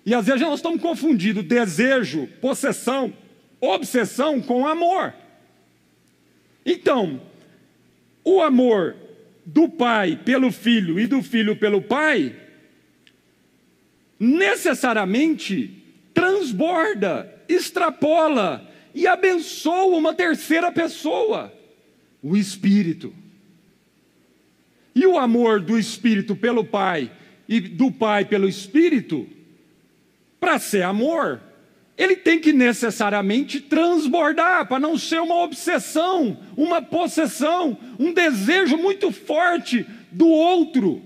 [0.04, 3.12] E às vezes nós estamos confundindo desejo, possessão
[3.60, 5.14] obsessão com amor.
[6.64, 7.20] Então,
[8.24, 8.94] o amor
[9.44, 12.36] do pai pelo filho e do filho pelo pai,
[14.20, 15.82] necessariamente
[16.12, 21.52] transborda, extrapola e abençoa uma terceira pessoa,
[22.22, 23.14] o Espírito.
[24.94, 27.10] E o amor do Espírito pelo Pai
[27.48, 29.26] e do Pai pelo Espírito,
[30.40, 31.40] para ser amor,
[31.98, 39.10] ele tem que necessariamente transbordar, para não ser uma obsessão, uma possessão, um desejo muito
[39.10, 41.02] forte do outro.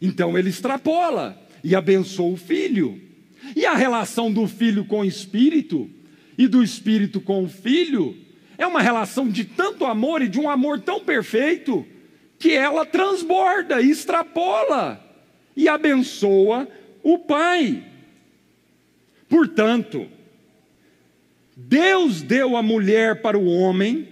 [0.00, 2.98] Então ele extrapola e abençoa o filho.
[3.54, 5.90] E a relação do filho com o espírito
[6.38, 8.16] e do espírito com o filho
[8.56, 11.86] é uma relação de tanto amor e de um amor tão perfeito
[12.38, 14.98] que ela transborda, extrapola
[15.54, 16.66] e abençoa
[17.02, 17.93] o pai.
[19.34, 20.06] Portanto,
[21.56, 24.08] Deus deu a mulher para o homem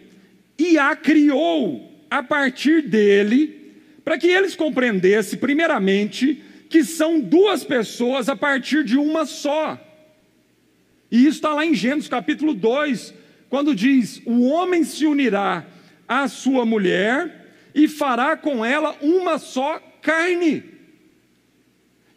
[0.59, 3.73] e a criou a partir dele,
[4.05, 9.81] para que eles compreendessem, primeiramente, que são duas pessoas a partir de uma só.
[11.09, 13.15] E isso está lá em Gênesis capítulo 2,
[13.49, 15.65] quando diz: O homem se unirá
[16.09, 20.72] à sua mulher e fará com ela uma só carne.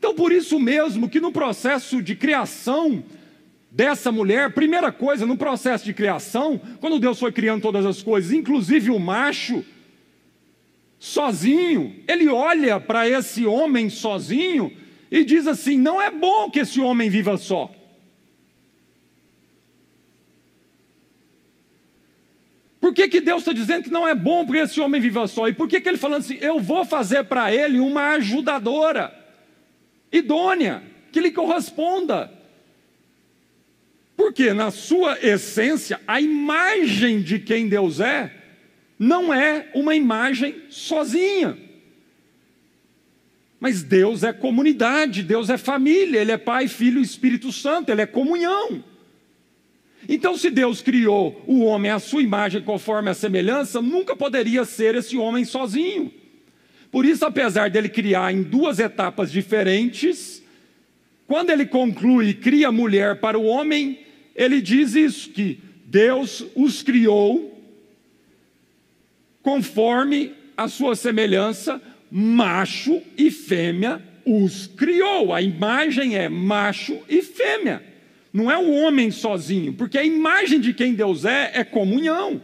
[0.06, 3.03] Então, por isso mesmo que no processo de criação
[3.72, 8.32] dessa mulher, primeira coisa, no processo de criação, quando Deus foi criando todas as coisas,
[8.32, 9.66] inclusive o macho,
[10.99, 14.72] sozinho, ele olha para esse homem sozinho
[15.10, 17.74] e diz assim: não é bom que esse homem viva só.
[22.80, 25.49] Por que, que Deus está dizendo que não é bom que esse homem viva só?
[25.49, 29.24] E por que, que ele falando assim, eu vou fazer para ele uma ajudadora,
[30.12, 32.32] idônea, que lhe corresponda?
[34.16, 38.32] Porque na sua essência, a imagem de quem Deus é,
[38.97, 41.58] não é uma imagem sozinha.
[43.60, 48.01] Mas Deus é comunidade, Deus é família, Ele é Pai, Filho e Espírito Santo, Ele
[48.01, 48.84] é comunhão.
[50.08, 54.95] Então, se Deus criou o homem à sua imagem, conforme a semelhança, nunca poderia ser
[54.95, 56.14] esse homem sozinho.
[56.96, 60.41] Por isso, apesar dele criar em duas etapas diferentes,
[61.28, 64.00] quando ele conclui cria mulher para o homem,
[64.34, 67.62] ele diz isso: que Deus os criou
[69.43, 75.34] conforme a sua semelhança, macho e fêmea os criou.
[75.34, 77.84] A imagem é macho e fêmea.
[78.32, 82.41] Não é o homem sozinho, porque a imagem de quem Deus é é comunhão.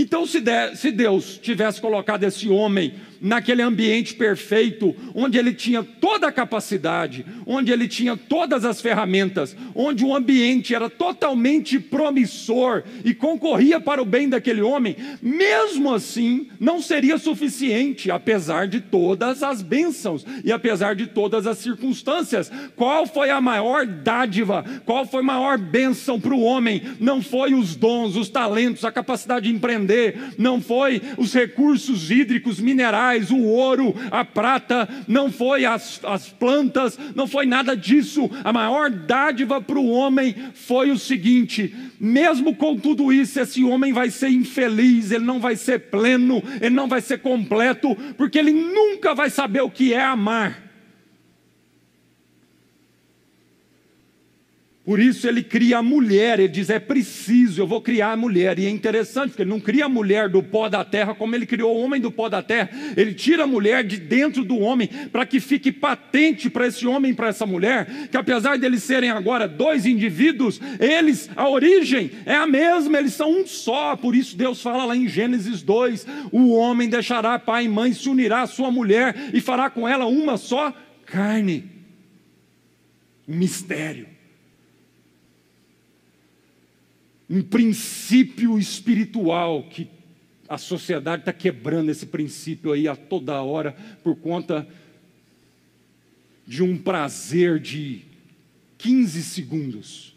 [0.00, 0.40] Então, se,
[0.76, 7.24] se Deus tivesse colocado esse homem naquele ambiente perfeito, onde ele tinha toda a capacidade,
[7.46, 14.02] onde ele tinha todas as ferramentas, onde o ambiente era totalmente promissor e concorria para
[14.02, 20.52] o bem daquele homem, mesmo assim não seria suficiente, apesar de todas as bênçãos e
[20.52, 22.50] apesar de todas as circunstâncias.
[22.76, 24.64] Qual foi a maior dádiva?
[24.84, 26.82] Qual foi a maior bênção para o homem?
[27.00, 32.60] Não foi os dons, os talentos, a capacidade de empreender, não foi os recursos hídricos,
[32.60, 38.30] minerais metais, o ouro, a prata, não foi as, as plantas, não foi nada disso.
[38.44, 43.92] A maior dádiva para o homem foi o seguinte: mesmo com tudo isso, esse homem
[43.92, 48.52] vai ser infeliz, ele não vai ser pleno, ele não vai ser completo, porque ele
[48.52, 50.67] nunca vai saber o que é amar.
[54.88, 58.58] Por isso ele cria a mulher, ele diz: é preciso, eu vou criar a mulher.
[58.58, 61.44] E é interessante, porque ele não cria a mulher do pó da terra como ele
[61.44, 62.70] criou o homem do pó da terra.
[62.96, 67.12] Ele tira a mulher de dentro do homem, para que fique patente para esse homem
[67.12, 72.36] para essa mulher, que apesar de eles serem agora dois indivíduos, eles, a origem é
[72.36, 73.94] a mesma, eles são um só.
[73.94, 78.08] Por isso Deus fala lá em Gênesis 2: o homem deixará pai e mãe, se
[78.08, 80.72] unirá à sua mulher e fará com ela uma só
[81.04, 81.70] carne.
[83.28, 84.16] Um mistério
[87.28, 89.88] um princípio espiritual que
[90.48, 93.72] a sociedade está quebrando esse princípio aí a toda hora
[94.02, 94.66] por conta
[96.46, 98.02] de um prazer de
[98.78, 100.14] 15 segundos.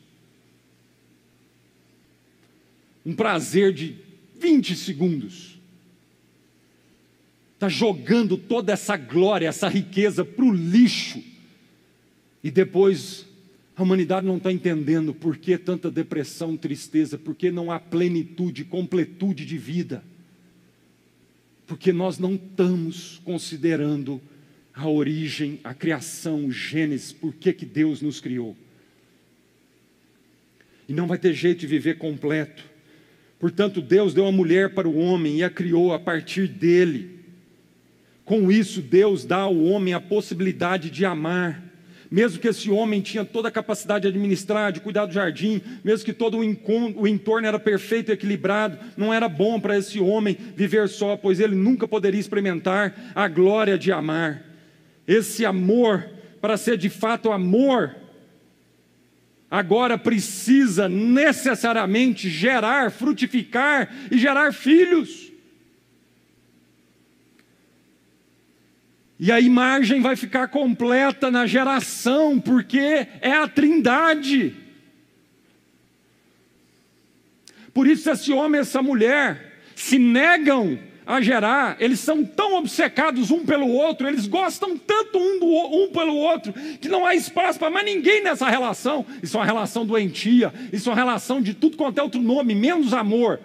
[3.05, 3.97] Um prazer de
[4.39, 5.59] 20 segundos.
[7.55, 11.22] Está jogando toda essa glória, essa riqueza para o lixo.
[12.41, 13.28] E depois
[13.76, 18.63] a humanidade não está entendendo por que tanta depressão, tristeza, por que não há plenitude,
[18.65, 20.03] completude de vida.
[21.65, 24.22] Porque nós não estamos considerando
[24.74, 28.55] a origem, a criação, o Gênesis, por que, que Deus nos criou.
[30.88, 32.72] E não vai ter jeito de viver completo,
[33.41, 37.22] Portanto, Deus deu a mulher para o homem e a criou a partir dele.
[38.24, 41.59] Com isso, Deus dá ao homem a possibilidade de amar.
[42.12, 46.03] Mesmo que esse homem tinha toda a capacidade de administrar, de cuidar do jardim, mesmo
[46.03, 50.89] que todo o entorno era perfeito e equilibrado, não era bom para esse homem viver
[50.89, 54.43] só, pois ele nunca poderia experimentar a glória de amar.
[55.07, 56.05] Esse amor,
[56.41, 57.95] para ser de fato amor,
[59.49, 65.31] agora precisa necessariamente gerar, frutificar e gerar filhos.
[69.24, 74.55] E a imagem vai ficar completa na geração, porque é a trindade.
[77.72, 83.30] Por isso, esse homem e essa mulher se negam a gerar, eles são tão obcecados
[83.30, 87.59] um pelo outro, eles gostam tanto um, do, um pelo outro, que não há espaço
[87.59, 89.05] para mais ninguém nessa relação.
[89.22, 92.55] Isso é uma relação doentia, isso é uma relação de tudo quanto é outro nome,
[92.55, 93.39] menos amor.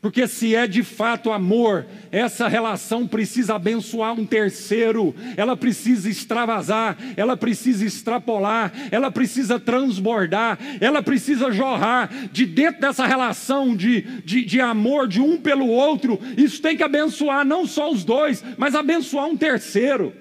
[0.00, 6.96] Porque se é de fato amor, essa relação precisa abençoar um terceiro, ela precisa extravasar,
[7.16, 14.44] ela precisa extrapolar, ela precisa transbordar, ela precisa jorrar de dentro dessa relação de, de,
[14.44, 16.20] de amor de um pelo outro.
[16.36, 20.14] Isso tem que abençoar não só os dois, mas abençoar um terceiro.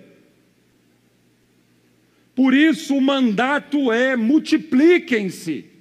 [2.33, 5.76] Por isso o mandato é: multipliquem-se.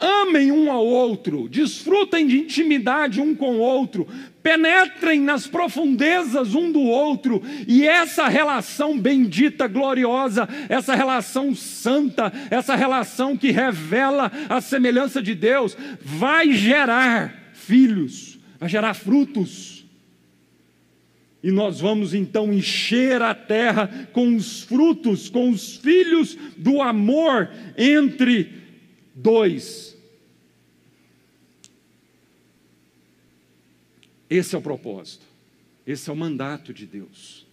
[0.00, 4.06] Amem um ao outro, desfrutem de intimidade um com o outro,
[4.40, 12.76] penetrem nas profundezas um do outro, e essa relação bendita, gloriosa, essa relação santa, essa
[12.76, 19.84] relação que revela a semelhança de Deus, vai gerar filhos, vai gerar frutos.
[21.42, 27.50] E nós vamos então encher a terra com os frutos, com os filhos do amor
[27.76, 28.52] entre
[29.12, 29.87] dois
[34.30, 35.24] Esse é o propósito,
[35.86, 37.46] esse é o mandato de Deus.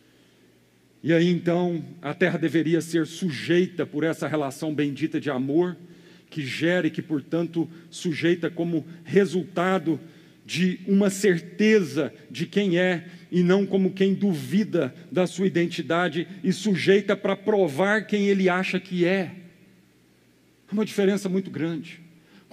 [1.04, 5.78] E aí então a terra deveria ser sujeita por essa relação bendita de amor,
[6.30, 10.00] que gera e que, portanto, sujeita como resultado
[10.46, 16.52] de uma certeza de quem é e não como quem duvida da sua identidade e
[16.52, 19.32] sujeita para provar quem ele acha que é.
[20.70, 22.05] É uma diferença muito grande.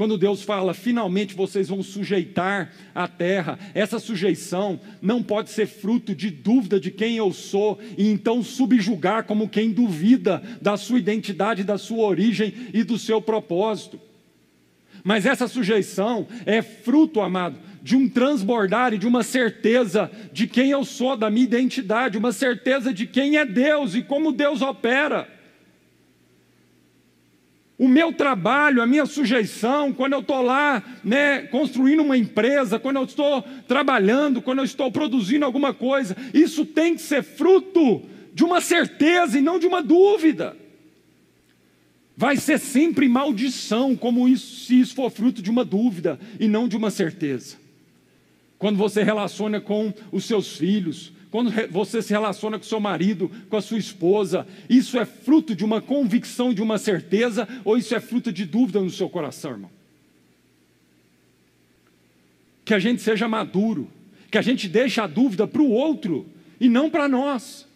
[0.03, 6.13] Quando Deus fala, finalmente vocês vão sujeitar a terra, essa sujeição não pode ser fruto
[6.13, 11.63] de dúvida de quem eu sou e então subjugar como quem duvida da sua identidade,
[11.63, 14.01] da sua origem e do seu propósito.
[15.05, 20.73] Mas essa sujeição é fruto, amado, de um transbordar e de uma certeza de quem
[20.73, 25.29] eu sou, da minha identidade, uma certeza de quem é Deus e como Deus opera.
[27.83, 32.95] O meu trabalho, a minha sujeição, quando eu estou lá né, construindo uma empresa, quando
[32.95, 38.01] eu estou trabalhando, quando eu estou produzindo alguma coisa, isso tem que ser fruto
[38.33, 40.57] de uma certeza e não de uma dúvida.
[42.17, 46.69] Vai ser sempre maldição, como isso, se isso for fruto de uma dúvida e não
[46.69, 47.57] de uma certeza.
[48.61, 53.57] Quando você relaciona com os seus filhos, quando você se relaciona com seu marido, com
[53.57, 58.01] a sua esposa, isso é fruto de uma convicção, de uma certeza, ou isso é
[58.01, 59.71] fruto de dúvida no seu coração, irmão?
[62.67, 63.89] Que a gente seja maduro,
[64.31, 66.27] que a gente deixe a dúvida para o outro
[66.61, 67.67] e não para nós.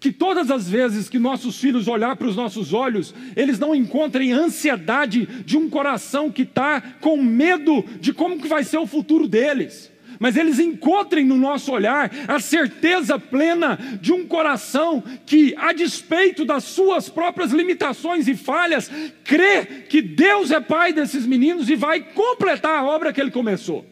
[0.00, 4.32] Que todas as vezes que nossos filhos olhar para os nossos olhos, eles não encontrem
[4.32, 9.28] ansiedade de um coração que está com medo de como que vai ser o futuro
[9.28, 15.72] deles mas eles encontrem no nosso olhar a certeza plena de um coração que, a
[15.72, 18.90] despeito das suas próprias limitações e falhas,
[19.24, 23.86] crê que Deus é pai desses meninos e vai completar a obra que ele começou.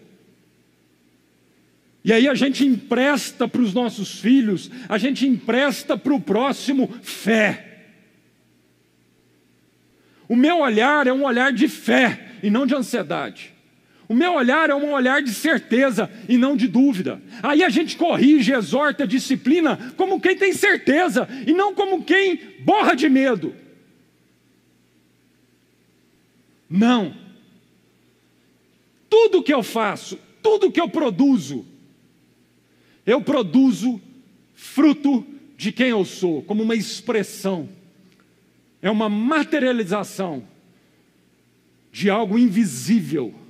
[2.05, 6.93] E aí a gente empresta para os nossos filhos, a gente empresta para o próximo
[7.03, 7.68] fé.
[10.29, 13.53] O meu olhar é um olhar de fé e não de ansiedade.
[14.13, 17.19] O meu olhar é um olhar de certeza e não de dúvida.
[17.43, 22.95] Aí a gente corrige, exorta, disciplina como quem tem certeza e não como quem borra
[22.95, 23.57] de medo.
[26.69, 27.17] Não.
[29.09, 31.65] Tudo que eu faço, tudo que eu produzo,
[33.07, 33.99] eu produzo
[34.55, 37.67] fruto de quem eu sou, como uma expressão,
[38.83, 40.47] é uma materialização
[41.91, 43.41] de algo invisível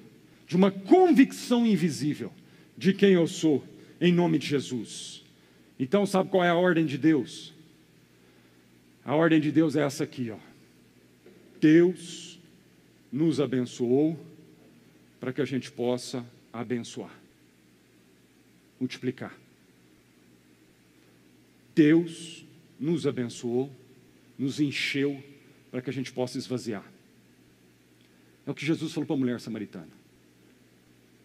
[0.53, 2.31] de uma convicção invisível
[2.77, 3.65] de quem eu sou,
[3.99, 5.25] em nome de Jesus.
[5.79, 7.55] Então, sabe qual é a ordem de Deus?
[9.03, 10.37] A ordem de Deus é essa aqui, ó.
[11.59, 12.39] Deus
[13.11, 14.21] nos abençoou
[15.19, 16.23] para que a gente possa
[16.53, 17.19] abençoar,
[18.79, 19.35] multiplicar.
[21.75, 22.45] Deus
[22.79, 23.73] nos abençoou,
[24.39, 25.25] nos encheu
[25.71, 26.85] para que a gente possa esvaziar.
[28.47, 30.02] É o que Jesus falou para a mulher samaritana.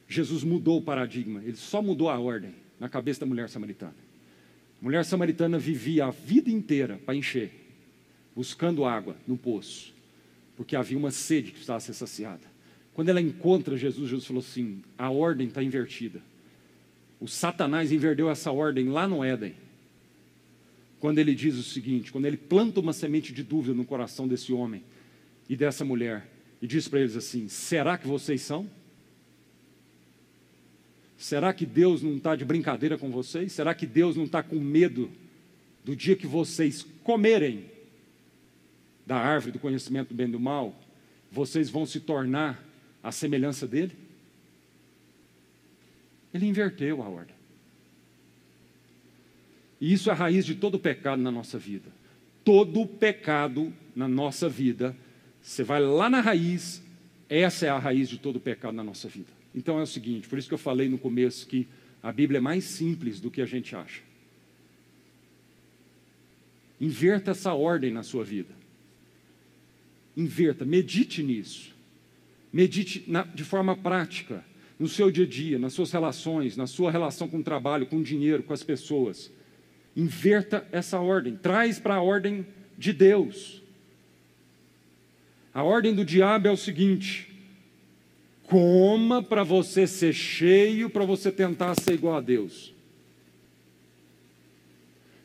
[0.08, 3.96] Jesus mudou o paradigma, ele só mudou a ordem na cabeça da mulher samaritana.
[4.82, 7.52] A mulher samaritana vivia a vida inteira para encher,
[8.36, 9.94] buscando água no poço,
[10.56, 12.58] porque havia uma sede que precisava ser saciada.
[12.94, 16.22] Quando ela encontra Jesus, Jesus falou assim: a ordem está invertida.
[17.20, 19.56] O Satanás inverteu essa ordem lá no Éden
[21.00, 24.52] quando ele diz o seguinte: quando ele planta uma semente de dúvida no coração desse
[24.52, 24.84] homem
[25.50, 26.28] e dessa mulher,
[26.62, 28.70] e diz para eles assim: será que vocês são?
[31.18, 33.52] Será que Deus não está de brincadeira com vocês?
[33.52, 35.10] Será que Deus não está com medo
[35.84, 37.66] do dia que vocês comerem
[39.06, 40.80] da árvore do conhecimento do bem e do mal?
[41.32, 42.64] Vocês vão se tornar
[43.02, 43.94] a semelhança dele?
[46.34, 47.36] Ele inverteu a ordem.
[49.82, 51.90] E isso é a raiz de todo pecado na nossa vida.
[52.44, 54.96] Todo pecado na nossa vida,
[55.42, 56.82] você vai lá na raiz,
[57.28, 59.37] essa é a raiz de todo pecado na nossa vida.
[59.58, 61.68] Então é o seguinte, por isso que eu falei no começo que
[62.04, 64.04] a Bíblia é mais simples do que a gente acha.
[66.80, 68.54] Inverta essa ordem na sua vida.
[70.16, 71.76] Inverta, medite nisso.
[72.54, 74.46] Medite na, de forma prática,
[74.78, 77.98] no seu dia a dia, nas suas relações, na sua relação com o trabalho, com
[77.98, 79.32] o dinheiro, com as pessoas.
[79.96, 82.46] Inverta essa ordem, traz para a ordem
[82.78, 83.64] de Deus.
[85.52, 87.28] A ordem do diabo é o seguinte:
[88.48, 92.74] coma para você ser cheio, para você tentar ser igual a Deus.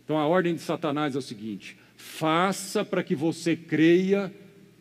[0.05, 4.33] Então a ordem de Satanás é o seguinte: faça para que você creia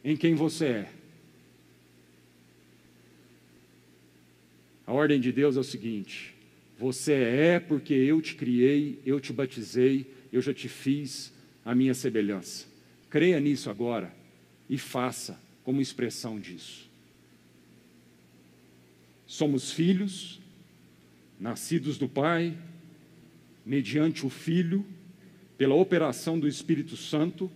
[0.04, 0.90] em quem você é.
[4.86, 6.36] A ordem de Deus é o seguinte:
[6.78, 11.32] você é porque eu te criei, eu te batizei, eu já te fiz
[11.64, 12.66] a minha semelhança.
[13.10, 14.14] Creia nisso agora
[14.68, 16.91] e faça como expressão disso.
[19.32, 20.42] Somos filhos,
[21.40, 22.54] nascidos do Pai,
[23.66, 24.86] mediante o Filho,
[25.58, 27.50] pela operação do Espírito Santo,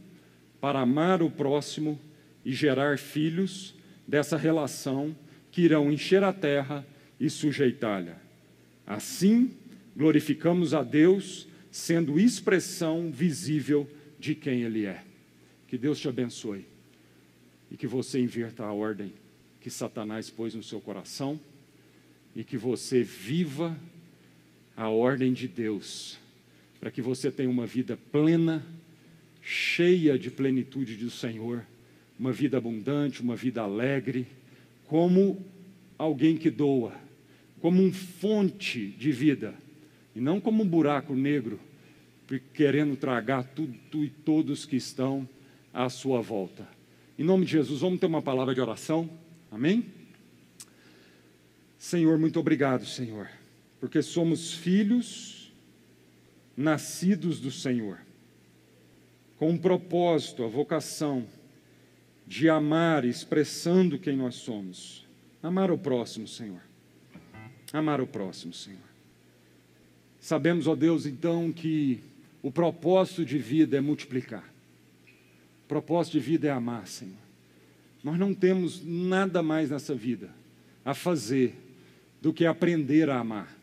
[0.62, 2.00] para amar o próximo
[2.46, 3.76] e gerar filhos
[4.08, 5.14] dessa relação
[5.52, 6.88] que irão encher a terra
[7.20, 8.22] e sujeitá-la.
[8.88, 9.52] Assim,
[9.98, 13.86] glorificamos a Deus, sendo expressão visível
[14.18, 15.04] de quem Ele é.
[15.68, 16.66] Que Deus te abençoe
[17.70, 19.12] e que você inverta a ordem
[19.60, 21.38] que Satanás pôs no seu coração
[22.36, 23.78] e que você viva
[24.76, 26.20] a ordem de Deus,
[26.80, 28.66] para que você tenha uma vida plena,
[29.42, 31.64] cheia de plenitude do Senhor,
[32.20, 34.28] uma vida abundante, uma vida alegre,
[34.88, 35.44] como
[35.98, 37.06] alguém que doa
[37.66, 39.56] como um fonte de vida,
[40.16, 41.60] e não como um buraco negro,
[42.54, 45.28] querendo tragar tudo e todos que estão
[45.74, 46.68] à sua volta.
[47.18, 49.10] Em nome de Jesus, vamos ter uma palavra de oração.
[49.52, 49.84] Amém?
[51.86, 53.30] Senhor, muito obrigado, Senhor,
[53.80, 55.54] porque somos filhos
[56.56, 58.00] nascidos do Senhor,
[59.38, 61.28] com um propósito, a vocação
[62.26, 65.06] de amar, expressando quem nós somos.
[65.44, 66.62] Amar o próximo, Senhor
[67.78, 68.80] amar o próximo, Senhor.
[70.20, 72.00] Sabemos, ó Deus, então, que
[72.42, 74.44] o propósito de vida é multiplicar.
[75.66, 77.14] O propósito de vida é amar, Senhor.
[78.04, 80.30] Nós não temos nada mais nessa vida
[80.84, 81.56] a fazer
[82.26, 83.56] do que aprender a amar.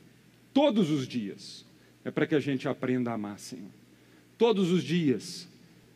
[0.54, 1.66] Todos os dias
[2.04, 3.72] é para que a gente aprenda a amar, Senhor.
[4.38, 5.48] Todos os dias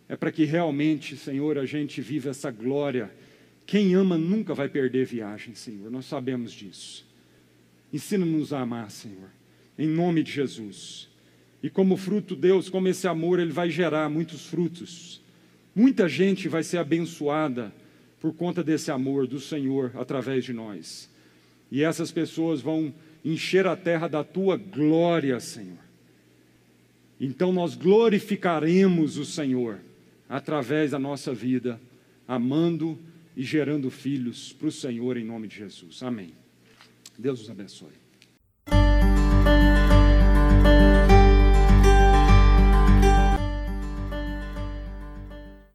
[0.08, 3.08] é para que realmente, Senhor, a gente viva essa glória.
[3.64, 5.92] Quem ama nunca vai perder viagem, Senhor.
[5.92, 7.06] Nós sabemos disso.
[7.92, 9.30] Ensina-nos a amar, Senhor,
[9.78, 11.08] em nome de Jesus.
[11.62, 15.22] E como fruto, Deus, como esse amor, ele vai gerar muitos frutos.
[15.72, 17.72] Muita gente vai ser abençoada
[18.20, 21.14] por conta desse amor do Senhor através de nós.
[21.70, 22.94] E essas pessoas vão
[23.24, 25.78] encher a terra da tua glória, Senhor.
[27.20, 29.78] Então nós glorificaremos o Senhor
[30.28, 31.80] através da nossa vida,
[32.28, 32.98] amando
[33.36, 36.02] e gerando filhos para o Senhor em nome de Jesus.
[36.02, 36.32] Amém.
[37.18, 37.92] Deus os abençoe.